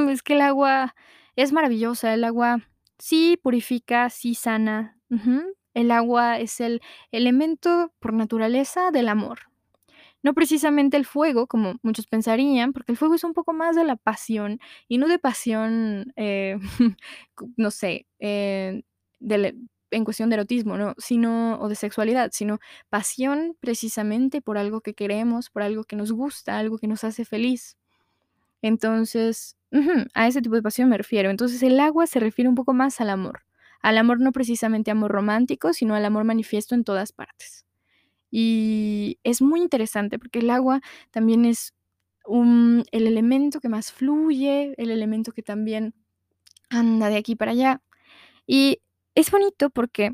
[0.09, 0.95] Es que el agua
[1.35, 2.61] es maravillosa, el agua
[2.99, 4.97] sí purifica, sí sana.
[5.73, 9.39] El agua es el elemento por naturaleza del amor.
[10.23, 13.85] No precisamente el fuego, como muchos pensarían, porque el fuego es un poco más de
[13.85, 16.57] la pasión, y no de pasión, eh,
[17.57, 18.83] no sé, eh,
[19.91, 20.95] en cuestión de erotismo, ¿no?
[20.97, 26.11] Sino, o de sexualidad, sino pasión precisamente por algo que queremos, por algo que nos
[26.11, 27.77] gusta, algo que nos hace feliz.
[28.61, 29.57] Entonces,
[30.13, 31.29] a ese tipo de pasión me refiero.
[31.29, 33.43] Entonces el agua se refiere un poco más al amor.
[33.81, 37.65] Al amor no precisamente amor romántico, sino al amor manifiesto en todas partes.
[38.29, 41.73] Y es muy interesante porque el agua también es
[42.27, 45.95] el elemento que más fluye, el elemento que también
[46.69, 47.81] anda de aquí para allá.
[48.45, 48.79] Y
[49.15, 50.11] es bonito porque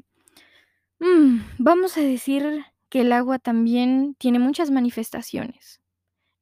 [1.00, 5.82] mm, vamos a decir que el agua también tiene muchas manifestaciones.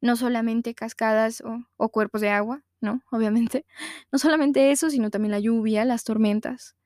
[0.00, 1.42] No solamente cascadas
[1.76, 3.02] o, cuerpos de agua, ¿no?
[3.10, 3.66] Obviamente.
[4.12, 6.76] No solamente eso, sino también la lluvia, las tormentas,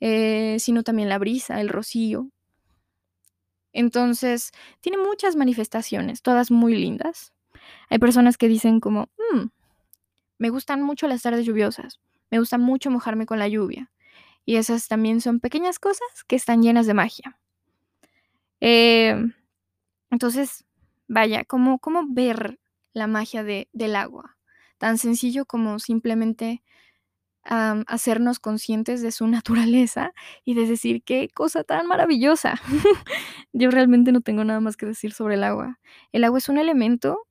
[0.00, 2.30] eh, sino también la brisa, el rocío,
[3.72, 7.32] entonces, tiene muchas manifestaciones, todas muy lindas.
[7.88, 9.46] Hay personas que dicen como, mm,
[10.38, 13.90] me gustan mucho las tardes lluviosas, me gusta mucho mojarme con la lluvia.
[14.50, 17.38] Y esas también son pequeñas cosas que están llenas de magia.
[18.58, 19.32] Em,
[20.10, 20.64] entonces,
[21.06, 22.58] vaya, ¿cómo, ¿cómo ver
[22.92, 24.38] la magia de, del agua?
[24.78, 26.64] Tan sencillo como simplemente
[27.44, 32.60] hacernos conscientes de su naturaleza y de decir qué cosa tan maravillosa.
[33.52, 35.78] Yo realmente no tengo nada más que decir sobre el agua.
[36.10, 37.24] El agua es un elemento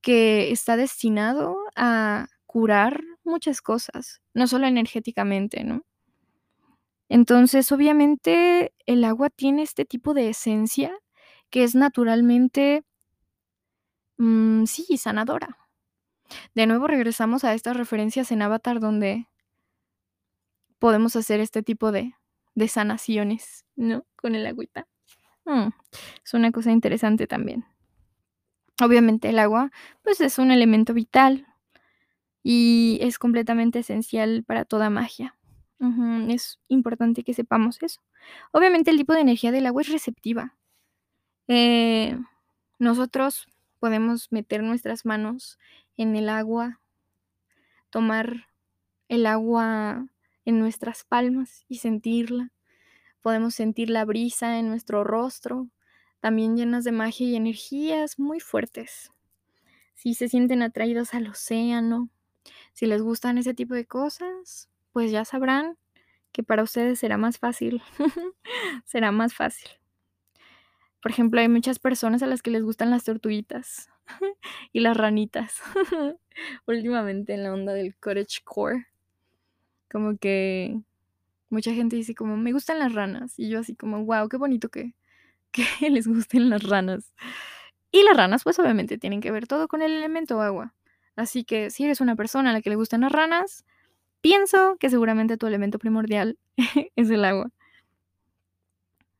[0.00, 5.82] que está destinado a curar muchas cosas, no solo energéticamente, ¿no?
[7.12, 10.98] Entonces, obviamente, el agua tiene este tipo de esencia
[11.50, 12.84] que es naturalmente,
[14.16, 15.58] mm, sí, sanadora.
[16.54, 19.28] De nuevo regresamos a estas referencias en Avatar donde
[20.78, 22.14] podemos hacer este tipo de,
[22.54, 24.06] de sanaciones, ¿no?
[24.16, 24.88] Con el agüita.
[25.44, 25.68] Mm,
[26.24, 27.66] es una cosa interesante también.
[28.82, 29.70] Obviamente el agua,
[30.02, 31.46] pues es un elemento vital
[32.42, 35.36] y es completamente esencial para toda magia.
[36.28, 38.00] Es importante que sepamos eso.
[38.52, 40.54] Obviamente el tipo de energía del agua es receptiva.
[41.48, 42.16] Eh,
[42.78, 43.48] nosotros
[43.80, 45.58] podemos meter nuestras manos
[45.96, 46.80] en el agua,
[47.90, 48.48] tomar
[49.08, 50.06] el agua
[50.44, 52.52] en nuestras palmas y sentirla.
[53.20, 55.68] Podemos sentir la brisa en nuestro rostro,
[56.20, 59.10] también llenas de magia y energías muy fuertes.
[59.94, 62.08] Si se sienten atraídos al océano,
[62.72, 65.76] si les gustan ese tipo de cosas, pues ya sabrán
[66.32, 67.82] que para ustedes será más fácil.
[68.84, 69.70] será más fácil.
[71.02, 73.90] Por ejemplo, hay muchas personas a las que les gustan las tortuguitas
[74.72, 75.60] y las ranitas.
[76.66, 78.26] Últimamente en la onda del core
[79.90, 80.80] como que
[81.50, 83.38] mucha gente dice como, me gustan las ranas.
[83.38, 84.94] Y yo así como, wow, qué bonito que,
[85.50, 87.12] que les gusten las ranas.
[87.90, 90.74] Y las ranas, pues obviamente tienen que ver todo con el elemento agua.
[91.14, 93.66] Así que si eres una persona a la que le gustan las ranas,
[94.22, 96.38] pienso que seguramente tu elemento primordial
[96.96, 97.50] es el agua.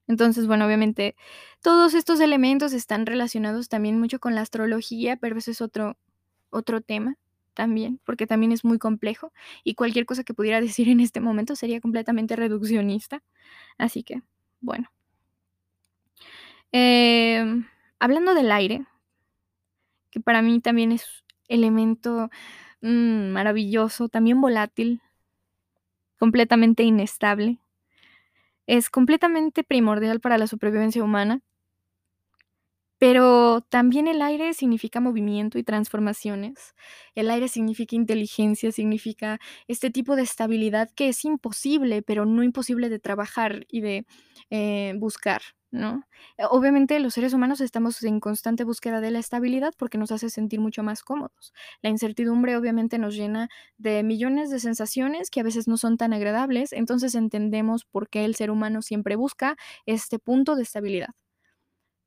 [0.08, 1.16] Entonces, bueno, obviamente
[1.62, 5.96] todos estos elementos están relacionados también mucho con la astrología, pero ese es otro,
[6.50, 7.16] otro tema.
[7.54, 9.32] también, porque también es muy complejo
[9.64, 13.22] y cualquier cosa que pudiera decir en este momento sería completamente reduccionista.
[13.78, 14.22] Así que,
[14.60, 14.90] bueno.
[16.72, 17.66] Em,
[17.98, 18.86] hablando del aire,
[20.10, 22.30] que para mí también es elemento
[22.82, 25.00] mm, maravilloso, también volátil,
[26.18, 27.58] completamente inestable.
[28.66, 31.42] Es completamente primordial para la supervivencia humana.
[32.98, 36.74] Pero también el aire significa movimiento y transformaciones.
[37.16, 42.88] El aire significa inteligencia, significa este tipo de estabilidad que es imposible, pero no imposible
[42.88, 44.06] de trabajar y de
[44.50, 45.42] eh, buscar,
[45.72, 46.04] ¿no?
[46.38, 50.30] Eh, obviamente los seres humanos estamos en constante búsqueda de la estabilidad porque nos hace
[50.30, 51.52] sentir mucho más cómodos.
[51.82, 53.48] La incertidumbre obviamente nos llena
[53.78, 58.24] de millones de sensaciones que a veces no son tan agradables, entonces entendemos por qué
[58.24, 59.56] el ser humano siempre busca
[59.86, 61.08] este punto de estabilidad.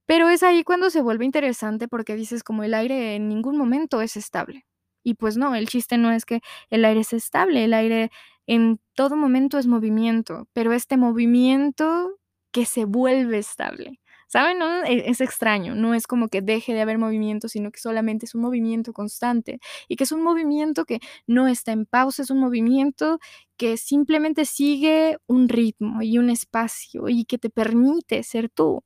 [0.08, 4.02] Pero es ahí cuando se vuelve interesante porque dices como el aire en ningún momento
[4.02, 4.66] es estable.
[5.04, 8.12] Y pues no, el chiste no es que el aire es estable, el aire
[8.48, 12.18] en todo momento es movimiento, pero este movimiento
[12.56, 14.00] que se vuelve estable.
[14.28, 14.60] ¿Saben?
[14.60, 14.84] No?
[14.86, 18.34] E, es extraño, no es como que deje de haber movimiento, sino que solamente es
[18.34, 22.40] un movimiento constante y que es un movimiento que no está en pausa, es un
[22.40, 23.20] movimiento
[23.58, 28.82] que simplemente sigue un ritmo y un espacio y que te permite ser tú.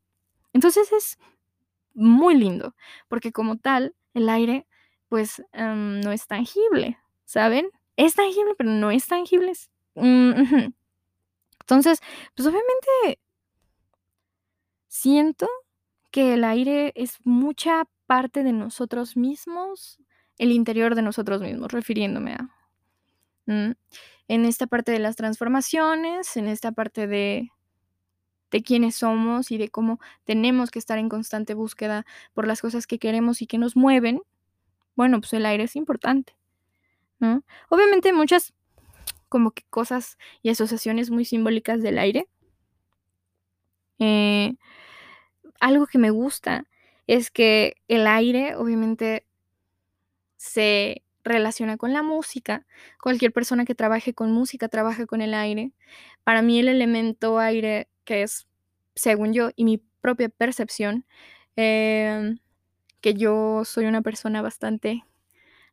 [0.53, 1.17] Entonces es
[1.93, 2.75] muy lindo,
[3.09, 4.67] porque como tal, el aire,
[5.09, 7.69] pues, em, no es tangible, ¿saben?
[7.97, 9.53] Es tangible, pero no es tangible.
[9.95, 10.33] Mm,
[11.61, 11.99] Entonces,
[12.35, 13.19] pues obviamente
[14.89, 15.47] siento
[16.11, 19.99] que el aire es mucha parte de nosotros mismos,
[20.37, 22.49] el interior de nosotros mismos, refiriéndome a...
[24.27, 27.49] En esta parte de las transformaciones, en esta parte de
[28.51, 32.87] de quiénes somos y de cómo tenemos que estar en constante búsqueda por las cosas
[32.87, 34.21] que queremos y que nos mueven,
[34.95, 36.35] bueno, pues el aire es importante,
[37.19, 37.43] ¿no?
[37.69, 38.53] Obviamente muchas
[39.29, 42.27] como que cosas y asociaciones muy simbólicas del aire.
[43.99, 44.55] Eh,
[45.59, 46.65] algo que me gusta
[47.07, 49.23] es que el aire obviamente
[50.37, 52.65] se relaciona con la música.
[53.03, 55.73] Cualquier persona que trabaje con música trabaja con el aire.
[56.23, 58.47] Para mí el elemento aire que es,
[58.95, 61.05] según yo y mi propia percepción,
[61.57, 62.39] em,
[63.01, 65.05] que yo soy una persona bastante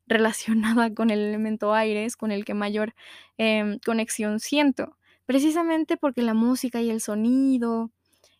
[0.09, 2.95] relacionada con el elemento aire, es con el que mayor
[3.39, 4.97] em, conexión siento,
[5.27, 7.91] precisamente porque la música y el sonido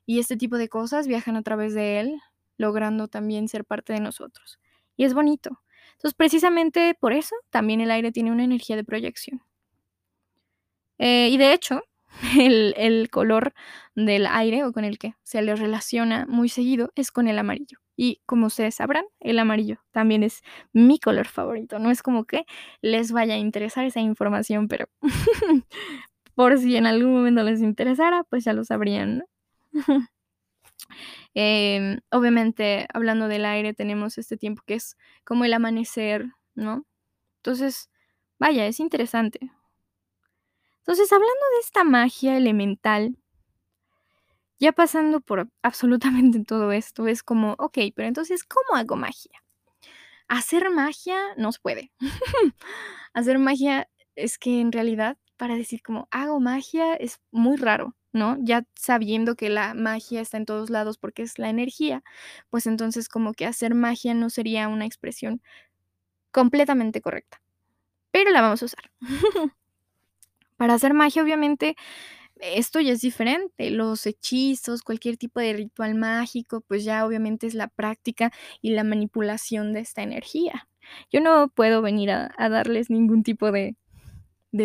[0.07, 2.21] y este tipo de cosas viajan a través de él,
[2.57, 4.59] logrando también ser parte de nosotros.
[4.97, 5.61] Y es bonito.
[5.93, 9.43] Entonces, precisamente por eso también el aire tiene una energía de proyección.
[10.99, 11.83] Eh, y de hecho,
[12.39, 13.55] el, color
[13.95, 17.79] del aire o con el que se le relaciona muy seguido es con el amarillo.
[17.97, 20.43] Y como ustedes sabrán, el amarillo también es
[20.73, 21.79] mi color favorito.
[21.79, 22.45] No es como que
[22.83, 24.87] les vaya a interesar esa información, pero
[26.35, 29.25] por si en algún momento les interesara, pues ya lo sabrían.
[31.35, 36.87] Em, obviamente, hablando del aire, tenemos este tiempo que es como el amanecer, ¿no?
[37.39, 37.91] Entonces,
[38.39, 39.41] vaya, es interesante.
[40.79, 43.17] Entonces, hablando de esta magia elemental,
[44.59, 49.43] ya pasando por absolutamente todo esto, es como, ok, pero entonces, ¿cómo hago magia?
[50.29, 51.93] Hacer magia no puede.
[53.15, 58.37] Hacer magia es que en realidad, para decir como hago magia, es muy raro, ¿no?
[58.41, 62.03] Ya sabiendo que la magia está en todos lados porque es la energía,
[62.51, 65.43] pues entonces como que hacer magia no sería una expresión
[66.33, 67.41] completamente correcta.
[68.11, 68.91] Pero la vamos a usar.
[70.57, 71.77] Para hacer magia, obviamente,
[72.41, 73.71] esto ya es diferente.
[73.71, 78.33] Los hechizos, cualquier tipo de ritual mágico, pues ya obviamente es la práctica
[78.63, 80.69] y la manipulación de esta energía.
[81.11, 83.77] Yo no puedo venir a, darles ningún tipo de,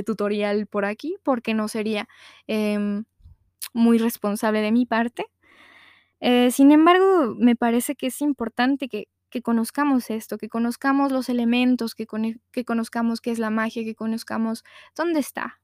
[0.06, 2.08] tutorial por aquí porque no sería
[2.48, 3.04] em,
[3.74, 5.26] muy responsable de mi parte.
[6.20, 9.08] Eh, sin embargo, me parece que es importante que,
[9.44, 12.06] conozcamos esto, que conozcamos los elementos, que,
[12.52, 14.64] que conozcamos qué es la magia, que conozcamos
[14.94, 15.62] dónde está,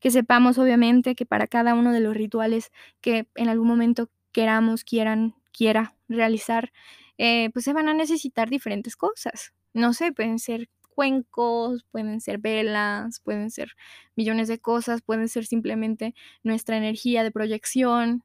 [0.00, 2.70] que sepamos obviamente que para cada uno de los rituales
[3.00, 6.72] que en algún momento queramos, quieran, quiera realizar,
[7.18, 9.52] eh, pues se van a necesitar diferentes cosas.
[9.72, 13.72] No sé, pueden ser cuencos, pueden ser velas, pueden ser
[14.16, 18.22] millones de cosas, pueden ser simplemente nuestra energía de proyección,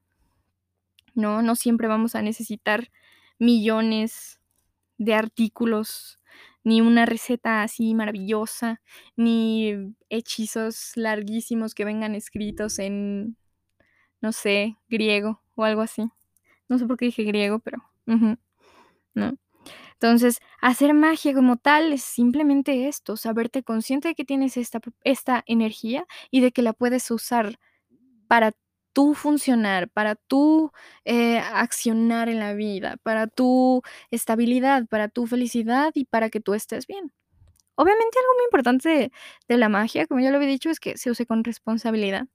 [1.14, 1.42] ¿no?
[1.42, 2.90] No siempre vamos a necesitar
[3.38, 4.40] millones
[4.98, 6.18] de artículos
[6.62, 8.80] ni una receta así maravillosa,
[9.16, 13.36] ni hechizos larguísimos que vengan escritos en,
[14.20, 16.04] no sé, griego o algo así.
[16.68, 17.78] No sé por qué dije griego, pero...
[19.14, 19.38] no.
[20.00, 25.42] Entonces, hacer magia como tal es simplemente esto, saberte consciente de que tienes esta, esta
[25.46, 27.58] energía y de que la puedes usar
[28.26, 28.52] para
[28.94, 30.72] tú funcionar, para tú
[31.04, 36.54] eh, accionar en la vida, para tu estabilidad, para tu felicidad y para que tú
[36.54, 37.12] estés bien.
[37.74, 39.12] Obviamente algo muy importante
[39.48, 42.26] de, la magia, como ya lo había dicho, es que se use con responsabilidad.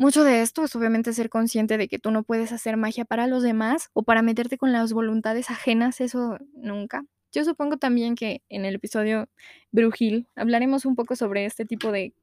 [0.00, 3.26] Mucho de esto es obviamente ser consciente de que tú no puedes hacer magia para
[3.26, 7.04] los demás o para meterte con las voluntades ajenas, eso nunca.
[7.32, 9.28] Yo supongo también que en el episodio
[9.72, 12.14] Brujil hablaremos un poco sobre este tipo de,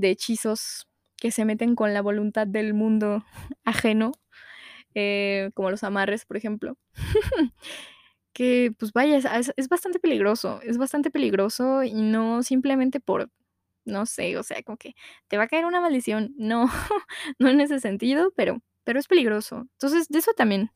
[0.00, 3.24] hechizos que se meten con la voluntad del mundo
[3.64, 4.12] ajeno,
[4.94, 6.78] eh, como los amarres, por ejemplo.
[8.32, 13.28] que pues vaya, es, bastante peligroso, es bastante peligroso y no simplemente por,
[13.88, 14.94] no sé, o sea, como que
[15.28, 16.66] te va a caer una maldición, no,
[17.38, 19.66] no en ese sentido, pero, pero es peligroso.
[19.72, 20.70] Entonces, de eso también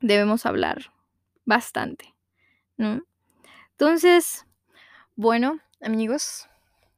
[0.00, 0.92] debemos hablar
[1.44, 2.14] bastante,
[2.76, 3.02] ¿no?
[3.72, 4.46] Entonces,
[5.16, 6.48] bueno, amigos,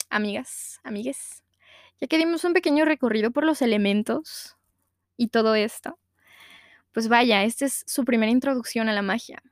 [0.08, 1.44] amigas, amigues,
[2.00, 4.56] ya que dimos un pequeño recorrido por los elementos
[5.16, 5.98] y todo esto,
[6.92, 9.42] pues vaya, esta es su primera introducción a la magia.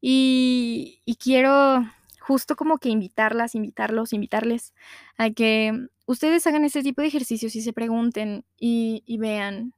[0.00, 1.90] Y, quiero
[2.28, 4.74] justo como que invitarlas, invitarlos, invitarles
[5.16, 9.72] a que ustedes hagan este tipo de ejercicios y se pregunten y, y vean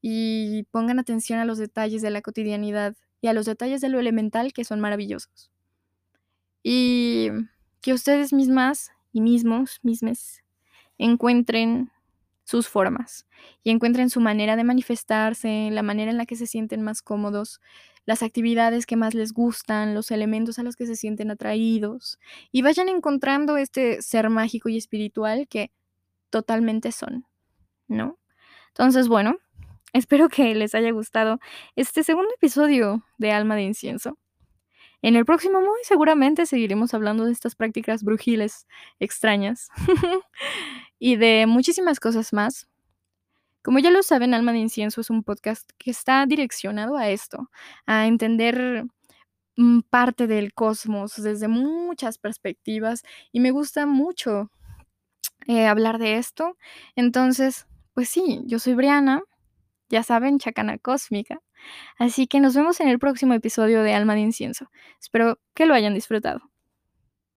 [0.00, 4.00] y pongan atención a los detalles de la cotidianidad y a los detalles de lo
[4.00, 5.50] elemental que son maravillosos.
[6.62, 7.28] Y
[7.82, 10.42] que ustedes mismas y mismos, mismes,
[10.96, 11.90] encuentren
[12.46, 13.26] sus formas
[13.64, 17.60] y encuentren su manera de manifestarse, la manera en la que se sienten más cómodos,
[18.04, 22.20] las actividades que más les gustan, los elementos a los que se sienten atraídos
[22.52, 25.72] y vayan encontrando este ser mágico y espiritual que
[26.30, 27.26] totalmente son,
[27.88, 28.16] ¿no?
[28.68, 29.38] Entonces, bueno,
[29.92, 31.40] espero que les haya gustado
[31.74, 34.18] este segundo episodio de Alma de Incienso.
[35.02, 38.66] En el próximo muy seguramente seguiremos hablando de estas prácticas brujiles
[38.98, 39.68] extrañas
[40.98, 42.68] y de muchísimas cosas más.
[43.62, 47.50] Como ya lo saben, Alma de Incienso es un podcast que está direccionado a esto,
[47.84, 48.84] a entender
[49.56, 54.50] mm, parte del cosmos desde muchas perspectivas y me gusta mucho
[55.48, 56.56] eh, hablar de esto.
[56.94, 59.22] Entonces, pues sí, yo soy Briana,
[59.88, 61.40] ya saben, chacana cósmica.
[61.98, 64.70] Así que nos vemos en el próximo episodio de Alma de Incienso.
[65.00, 66.40] Espero que lo hayan disfrutado.